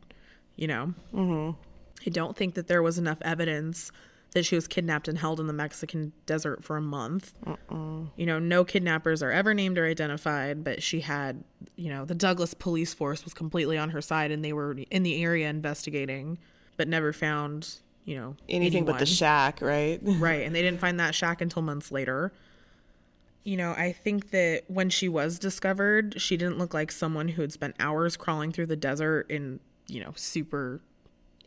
you 0.56 0.68
know? 0.68 0.94
Mm-hmm. 1.14 1.58
I 2.06 2.10
don't 2.10 2.36
think 2.36 2.54
that 2.54 2.68
there 2.68 2.82
was 2.82 2.98
enough 2.98 3.18
evidence 3.22 3.90
that 4.32 4.44
she 4.44 4.54
was 4.54 4.68
kidnapped 4.68 5.08
and 5.08 5.16
held 5.18 5.40
in 5.40 5.46
the 5.46 5.52
Mexican 5.54 6.12
desert 6.26 6.62
for 6.62 6.76
a 6.76 6.80
month. 6.82 7.32
You 7.70 8.26
know, 8.26 8.38
no 8.38 8.62
kidnappers 8.64 9.22
are 9.22 9.32
ever 9.32 9.54
named 9.54 9.78
or 9.78 9.86
identified, 9.86 10.62
but 10.62 10.82
she 10.82 11.00
had, 11.00 11.42
you 11.76 11.88
know, 11.88 12.04
the 12.04 12.14
Douglas 12.14 12.52
police 12.52 12.92
force 12.92 13.24
was 13.24 13.32
completely 13.32 13.78
on 13.78 13.90
her 13.90 14.02
side 14.02 14.30
and 14.30 14.44
they 14.44 14.52
were 14.52 14.76
in 14.90 15.02
the 15.02 15.22
area 15.22 15.48
investigating, 15.48 16.38
but 16.76 16.86
never 16.88 17.12
found, 17.14 17.76
you 18.08 18.16
know, 18.16 18.34
Anything 18.48 18.86
but 18.86 18.98
the 18.98 19.04
shack, 19.04 19.60
right? 19.60 20.00
Right. 20.02 20.46
And 20.46 20.54
they 20.54 20.62
didn't 20.62 20.80
find 20.80 20.98
that 20.98 21.14
shack 21.14 21.42
until 21.42 21.60
months 21.60 21.92
later. 21.92 22.32
You 23.44 23.58
know, 23.58 23.72
I 23.72 23.92
think 23.92 24.30
that 24.30 24.62
when 24.68 24.88
she 24.88 25.10
was 25.10 25.38
discovered, 25.38 26.18
she 26.18 26.38
didn't 26.38 26.56
look 26.56 26.72
like 26.72 26.90
someone 26.90 27.28
who 27.28 27.42
had 27.42 27.52
spent 27.52 27.76
hours 27.78 28.16
crawling 28.16 28.50
through 28.50 28.66
the 28.66 28.76
desert 28.76 29.30
in, 29.30 29.60
you 29.88 30.02
know, 30.02 30.12
super 30.16 30.80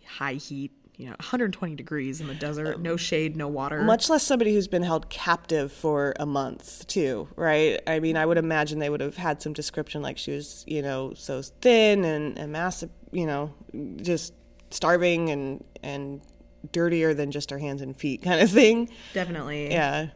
high 0.06 0.36
heat, 0.36 0.72
you 0.98 1.06
know, 1.06 1.14
120 1.14 1.74
degrees 1.74 2.22
in 2.22 2.28
the 2.28 2.36
desert, 2.36 2.80
no 2.80 2.92
um, 2.92 2.98
shade, 2.98 3.36
no 3.36 3.48
water. 3.48 3.82
Much 3.82 4.08
less 4.08 4.22
somebody 4.22 4.54
who's 4.54 4.68
been 4.68 4.84
held 4.84 5.10
captive 5.10 5.72
for 5.72 6.14
a 6.20 6.28
month, 6.28 6.86
too, 6.86 7.28
right? 7.36 7.82
I 7.88 8.00
mean, 8.00 8.18
I 8.18 8.28
would 8.28 8.38
imagine 8.38 8.78
they 8.78 8.92
would 8.92 9.02
have 9.02 9.18
had 9.18 9.42
some 9.42 9.54
description 9.54 10.04
like 10.04 10.20
she 10.20 10.32
was, 10.32 10.64
you 10.68 10.84
know, 10.84 11.14
so 11.16 11.42
thin 11.42 12.06
and, 12.06 12.38
and 12.38 12.52
massive, 12.52 12.92
you 13.12 13.26
know, 13.26 13.52
just 13.98 14.34
starving 14.70 15.32
and, 15.32 15.64
and 15.82 16.22
dirtier 16.72 17.14
than 17.14 17.32
just 17.32 17.50
her 17.52 17.58
hands 17.60 17.82
and 17.82 17.96
feet 17.96 18.22
kind 18.22 18.42
of 18.42 18.50
thing. 18.52 18.90
Definitely. 19.14 19.72
Yeah. 19.72 20.08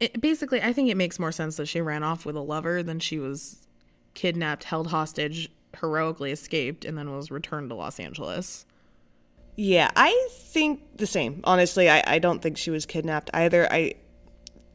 It, 0.00 0.20
basically, 0.20 0.60
I 0.62 0.72
think 0.72 0.90
it 0.90 0.96
makes 0.96 1.18
more 1.18 1.32
sense 1.32 1.56
that 1.56 1.66
she 1.66 1.80
ran 1.80 2.02
off 2.02 2.26
with 2.26 2.36
a 2.36 2.40
lover 2.40 2.82
than 2.82 2.98
she 2.98 3.18
was 3.18 3.66
kidnapped, 4.14 4.64
held 4.64 4.88
hostage, 4.88 5.50
heroically 5.80 6.32
escaped 6.32 6.84
and 6.84 6.96
then 6.98 7.14
was 7.14 7.30
returned 7.30 7.70
to 7.70 7.74
Los 7.74 8.00
Angeles. 8.00 8.66
Yeah, 9.56 9.90
I 9.96 10.28
think 10.32 10.96
the 10.96 11.06
same. 11.06 11.40
Honestly, 11.44 11.90
I, 11.90 12.02
I 12.06 12.18
don't 12.18 12.40
think 12.40 12.56
she 12.56 12.70
was 12.70 12.86
kidnapped 12.86 13.30
either. 13.34 13.70
I 13.70 13.94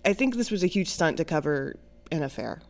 I 0.06 0.14
think 0.14 0.36
this 0.36 0.52
was 0.52 0.64
a 0.64 0.68
huge 0.68 0.88
stunt 0.88 1.18
to 1.18 1.26
cover 1.26 1.76
an 2.12 2.24
affair. 2.24 2.62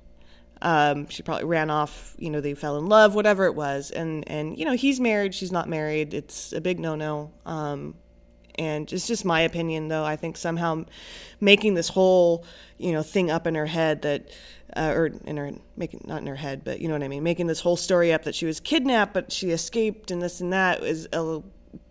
Um, 0.62 1.08
she 1.10 1.22
probably 1.22 1.46
ran 1.46 1.70
off. 1.70 2.16
You 2.18 2.30
know, 2.30 2.42
they 2.42 2.54
fell 2.54 2.78
in 2.78 2.88
love, 2.88 3.14
whatever 3.14 3.46
it 3.46 3.56
was, 3.56 3.92
and 3.92 4.28
and 4.28 4.58
you 4.58 4.66
know 4.66 4.74
he's 4.74 5.00
married, 5.00 5.36
she's 5.36 5.52
not 5.52 5.68
married. 5.70 6.14
It's 6.14 6.54
a 6.54 6.62
big 6.62 6.80
no 6.80 6.96
no. 6.96 7.32
Um, 7.46 7.96
and 8.58 8.92
it's 8.92 9.08
just 9.08 9.26
my 9.26 9.42
opinion, 9.42 9.88
though. 9.88 10.04
I 10.04 10.16
think 10.16 10.38
somehow 10.38 10.86
making 11.40 11.74
this 11.76 11.90
whole 11.90 12.46
you 12.78 12.92
know 12.92 13.04
thing 13.04 13.30
up 13.32 13.48
in 13.48 13.56
her 13.56 13.66
head 13.66 14.02
that, 14.04 14.30
uh, 14.76 14.92
or 14.96 15.08
in 15.26 15.38
her 15.38 15.52
making 15.76 16.02
not 16.06 16.22
in 16.22 16.28
her 16.28 16.36
head, 16.36 16.64
but 16.64 16.82
you 16.82 16.88
know 16.88 16.94
what 16.96 17.04
I 17.04 17.08
mean, 17.08 17.24
making 17.24 17.48
this 17.48 17.60
whole 17.60 17.78
story 17.78 18.14
up 18.14 18.24
that 18.24 18.36
she 18.36 18.46
was 18.46 18.60
kidnapped, 18.60 19.14
but 19.14 19.32
she 19.32 19.52
escaped, 19.52 20.12
and 20.12 20.22
this 20.22 20.42
and 20.42 20.54
that 20.54 20.84
is 20.84 21.08
a 21.14 21.42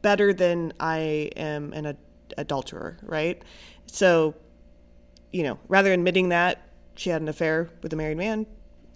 better 0.02 0.32
than 0.32 0.72
I 0.80 1.30
am 1.36 1.72
an 1.72 1.86
ad- 1.86 1.98
adulterer, 2.38 2.98
right? 3.02 3.40
So, 3.86 4.34
you 5.32 5.42
know, 5.44 5.58
rather 5.68 5.92
admitting 5.92 6.30
that 6.30 6.62
she 6.96 7.10
had 7.10 7.22
an 7.22 7.28
affair 7.28 7.68
with 7.82 7.92
a 7.92 7.96
married 7.96 8.16
man, 8.16 8.46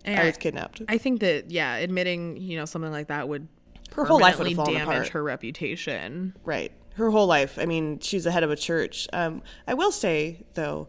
And 0.04 0.18
I 0.18 0.24
was 0.24 0.36
kidnapped. 0.36 0.82
I 0.88 0.98
think 0.98 1.20
that 1.20 1.50
yeah, 1.50 1.76
admitting 1.76 2.38
you 2.38 2.56
know 2.56 2.64
something 2.64 2.90
like 2.90 3.08
that 3.08 3.28
would 3.28 3.46
Her 3.94 4.04
whole 4.04 4.18
life 4.18 4.38
would 4.38 4.46
permanently 4.46 4.54
have 4.54 4.56
fallen 4.56 4.78
damage 4.96 5.08
apart. 5.08 5.08
her 5.14 5.22
reputation. 5.22 6.34
Right. 6.44 6.72
Her 7.00 7.10
whole 7.10 7.26
life. 7.26 7.58
I 7.58 7.64
mean, 7.64 7.98
she's 8.00 8.24
the 8.24 8.30
head 8.30 8.42
of 8.42 8.50
a 8.50 8.56
church. 8.56 9.08
Um, 9.14 9.40
I 9.66 9.72
will 9.72 9.90
say, 9.90 10.44
though, 10.52 10.88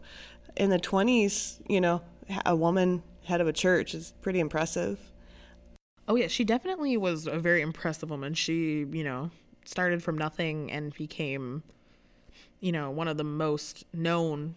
in 0.56 0.68
the 0.68 0.78
20s, 0.78 1.58
you 1.66 1.80
know, 1.80 2.02
a 2.44 2.54
woman 2.54 3.02
head 3.24 3.40
of 3.40 3.48
a 3.48 3.52
church 3.52 3.94
is 3.94 4.12
pretty 4.20 4.38
impressive. 4.38 5.00
Oh 6.06 6.16
yeah, 6.16 6.26
she 6.26 6.44
definitely 6.44 6.98
was 6.98 7.26
a 7.26 7.38
very 7.38 7.62
impressive 7.62 8.10
woman. 8.10 8.34
She, 8.34 8.86
you 8.90 9.04
know, 9.04 9.30
started 9.64 10.02
from 10.02 10.18
nothing 10.18 10.70
and 10.70 10.92
became, 10.92 11.62
you 12.60 12.72
know, 12.72 12.90
one 12.90 13.08
of 13.08 13.16
the 13.16 13.24
most 13.24 13.84
known 13.94 14.54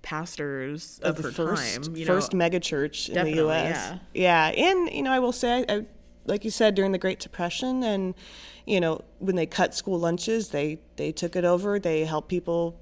pastors 0.00 0.98
of, 1.02 1.16
the 1.16 1.24
her 1.24 1.30
first, 1.30 1.82
time. 1.84 1.96
You 1.96 2.06
first 2.06 2.32
know, 2.32 2.38
mega 2.38 2.60
church 2.60 3.10
in 3.10 3.22
the 3.22 3.34
U.S. 3.36 3.98
Yeah. 4.14 4.46
and 4.46 4.90
you 4.90 5.02
know, 5.02 5.12
I 5.12 5.18
will 5.18 5.32
say, 5.32 5.66
I, 5.68 5.84
like 6.26 6.44
you 6.44 6.50
said, 6.50 6.74
during 6.74 6.92
the 6.92 6.98
Great 6.98 7.20
Depression, 7.20 7.82
and 7.82 8.14
you 8.66 8.80
know, 8.80 9.02
when 9.18 9.36
they 9.36 9.46
cut 9.46 9.74
school 9.74 9.98
lunches, 9.98 10.48
they 10.50 10.80
they 10.96 11.12
took 11.12 11.36
it 11.36 11.44
over. 11.44 11.78
They 11.78 12.04
helped 12.04 12.28
people 12.28 12.78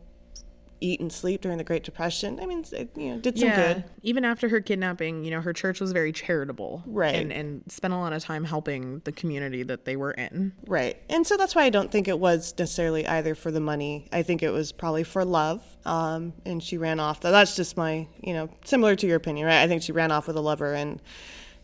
eat 0.80 1.01
and 1.01 1.11
sleep 1.11 1.40
during 1.40 1.57
the 1.57 1.64
Great 1.64 1.82
Depression. 1.82 2.38
I 2.40 2.47
mean, 2.47 2.64
it, 2.72 2.90
you 2.97 3.11
know, 3.14 3.18
did 3.18 3.38
some 3.38 3.49
yeah. 3.49 3.74
good. 3.74 3.84
Even 4.03 4.24
after 4.24 4.49
her 4.51 4.61
kidnapping, 4.61 5.24
you 5.24 5.30
know, 5.30 5.40
her 5.40 5.53
church 5.53 5.80
was 5.80 5.92
very 5.92 6.12
charitable, 6.12 6.82
Right. 6.86 7.14
and 7.14 7.32
and 7.32 7.62
spent 7.68 7.95
a 7.95 7.97
lot 7.97 8.12
of 8.12 8.22
time 8.22 8.45
helping 8.45 9.01
the 9.05 9.12
community 9.12 9.62
that 9.62 9.84
they 9.84 9.97
were 9.97 10.11
in. 10.11 10.53
Right. 10.66 11.01
And 11.09 11.26
so 11.26 11.36
that's 11.36 11.55
why 11.55 11.62
I 11.62 11.70
don't 11.70 11.90
think 11.90 12.07
it 12.09 12.18
was 12.18 12.55
necessarily 12.59 13.07
either 13.07 13.34
for 13.34 13.51
the 13.51 13.61
money. 13.61 14.09
I 14.12 14.22
think 14.22 14.42
it 14.42 14.51
was 14.51 14.72
probably 14.72 15.05
for 15.05 15.24
love. 15.24 15.62
Um, 15.86 16.34
and 16.45 16.62
she 16.62 16.76
ran 16.76 17.01
off. 17.01 17.20
That's 17.20 17.57
just 17.57 17.76
my, 17.76 18.07
you 18.22 18.34
know, 18.34 18.51
similar 18.64 18.95
to 18.97 19.07
your 19.07 19.16
opinion, 19.16 19.47
right? 19.47 19.62
I 19.62 19.68
think 19.68 19.82
she 19.82 19.92
ran 19.92 20.11
off 20.12 20.26
with 20.26 20.36
a 20.36 20.40
lover, 20.40 20.74
and 20.74 21.01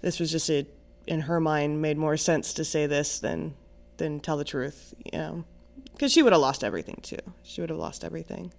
this 0.02 0.18
was 0.18 0.30
just 0.30 0.48
a, 0.50 0.66
in 1.06 1.20
her 1.22 1.40
mind, 1.40 1.82
made 1.82 1.98
more 1.98 2.16
sense 2.16 2.52
to 2.54 2.64
say 2.64 2.86
this 2.86 3.18
than 3.18 3.54
than 3.96 4.20
tell 4.20 4.36
the 4.36 4.44
truth, 4.44 4.94
you 5.04 5.18
know, 5.18 5.44
because 5.92 6.12
she 6.12 6.22
would 6.22 6.32
have 6.32 6.40
lost 6.40 6.64
everything 6.64 6.98
too. 7.02 7.18
She 7.42 7.60
would 7.60 7.70
have 7.70 7.78
lost 7.78 8.04
everything. 8.04 8.52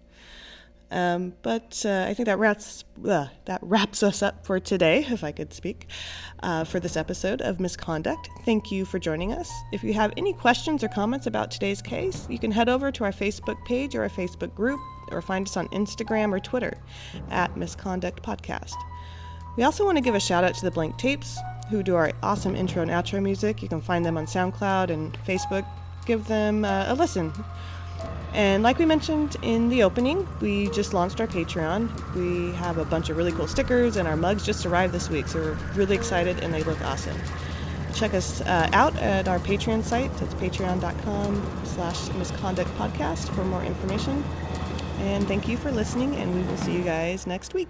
Um, 0.91 1.33
but 1.41 1.83
uh, 1.85 2.05
I 2.07 2.13
think 2.13 2.25
that 2.25 2.37
wraps 2.37 2.83
uh, 3.07 3.27
that 3.45 3.59
wraps 3.61 4.03
us 4.03 4.21
up 4.21 4.45
for 4.45 4.59
today, 4.59 5.05
if 5.09 5.23
I 5.23 5.31
could 5.31 5.53
speak, 5.53 5.87
uh, 6.43 6.65
for 6.65 6.81
this 6.81 6.97
episode 6.97 7.41
of 7.41 7.61
Misconduct. 7.61 8.29
Thank 8.43 8.71
you 8.71 8.83
for 8.83 8.99
joining 8.99 9.31
us. 9.31 9.49
If 9.71 9.83
you 9.83 9.93
have 9.93 10.11
any 10.17 10.33
questions 10.33 10.83
or 10.83 10.89
comments 10.89 11.27
about 11.27 11.49
today's 11.49 11.81
case, 11.81 12.27
you 12.29 12.37
can 12.37 12.51
head 12.51 12.67
over 12.67 12.91
to 12.91 13.05
our 13.05 13.13
Facebook 13.13 13.63
page 13.63 13.95
or 13.95 14.03
our 14.03 14.09
Facebook 14.09 14.53
group, 14.53 14.81
or 15.11 15.21
find 15.21 15.47
us 15.47 15.55
on 15.55 15.69
Instagram 15.69 16.33
or 16.33 16.39
Twitter 16.39 16.77
at 17.29 17.55
Misconduct 17.55 18.21
Podcast. 18.21 18.75
We 19.55 19.63
also 19.63 19.85
want 19.85 19.97
to 19.97 20.01
give 20.01 20.15
a 20.15 20.19
shout 20.19 20.43
out 20.43 20.55
to 20.55 20.65
the 20.65 20.71
Blank 20.71 20.97
Tapes, 20.97 21.37
who 21.71 21.81
do 21.81 21.95
our 21.95 22.11
awesome 22.21 22.55
intro 22.55 22.81
and 22.81 22.91
outro 22.91 23.21
music. 23.21 23.63
You 23.63 23.69
can 23.69 23.81
find 23.81 24.05
them 24.05 24.17
on 24.17 24.25
SoundCloud 24.25 24.89
and 24.89 25.17
Facebook. 25.25 25.65
Give 26.05 26.25
them 26.27 26.65
uh, 26.65 26.85
a 26.87 26.95
listen. 26.95 27.33
And 28.33 28.63
like 28.63 28.77
we 28.79 28.85
mentioned 28.85 29.35
in 29.41 29.69
the 29.69 29.83
opening, 29.83 30.27
we 30.39 30.69
just 30.69 30.93
launched 30.93 31.19
our 31.19 31.27
Patreon. 31.27 31.89
We 32.15 32.55
have 32.55 32.77
a 32.77 32.85
bunch 32.85 33.09
of 33.09 33.17
really 33.17 33.31
cool 33.33 33.47
stickers, 33.47 33.97
and 33.97 34.07
our 34.07 34.15
mugs 34.15 34.45
just 34.45 34.65
arrived 34.65 34.93
this 34.93 35.09
week, 35.09 35.27
so 35.27 35.39
we're 35.39 35.57
really 35.75 35.95
excited 35.95 36.39
and 36.41 36.53
they 36.53 36.63
look 36.63 36.79
awesome. 36.81 37.17
Check 37.93 38.13
us 38.13 38.41
uh, 38.41 38.69
out 38.71 38.95
at 38.97 39.27
our 39.27 39.39
Patreon 39.39 39.83
site. 39.83 40.11
It's 40.21 40.33
patreon.com 40.35 41.61
slash 41.65 42.09
misconduct 42.13 42.69
podcast 42.77 43.27
for 43.35 43.43
more 43.43 43.63
information. 43.63 44.23
And 44.99 45.27
thank 45.27 45.47
you 45.47 45.57
for 45.57 45.71
listening, 45.71 46.15
and 46.15 46.33
we 46.33 46.41
will 46.43 46.57
see 46.57 46.73
you 46.73 46.83
guys 46.83 47.27
next 47.27 47.53
week. 47.53 47.69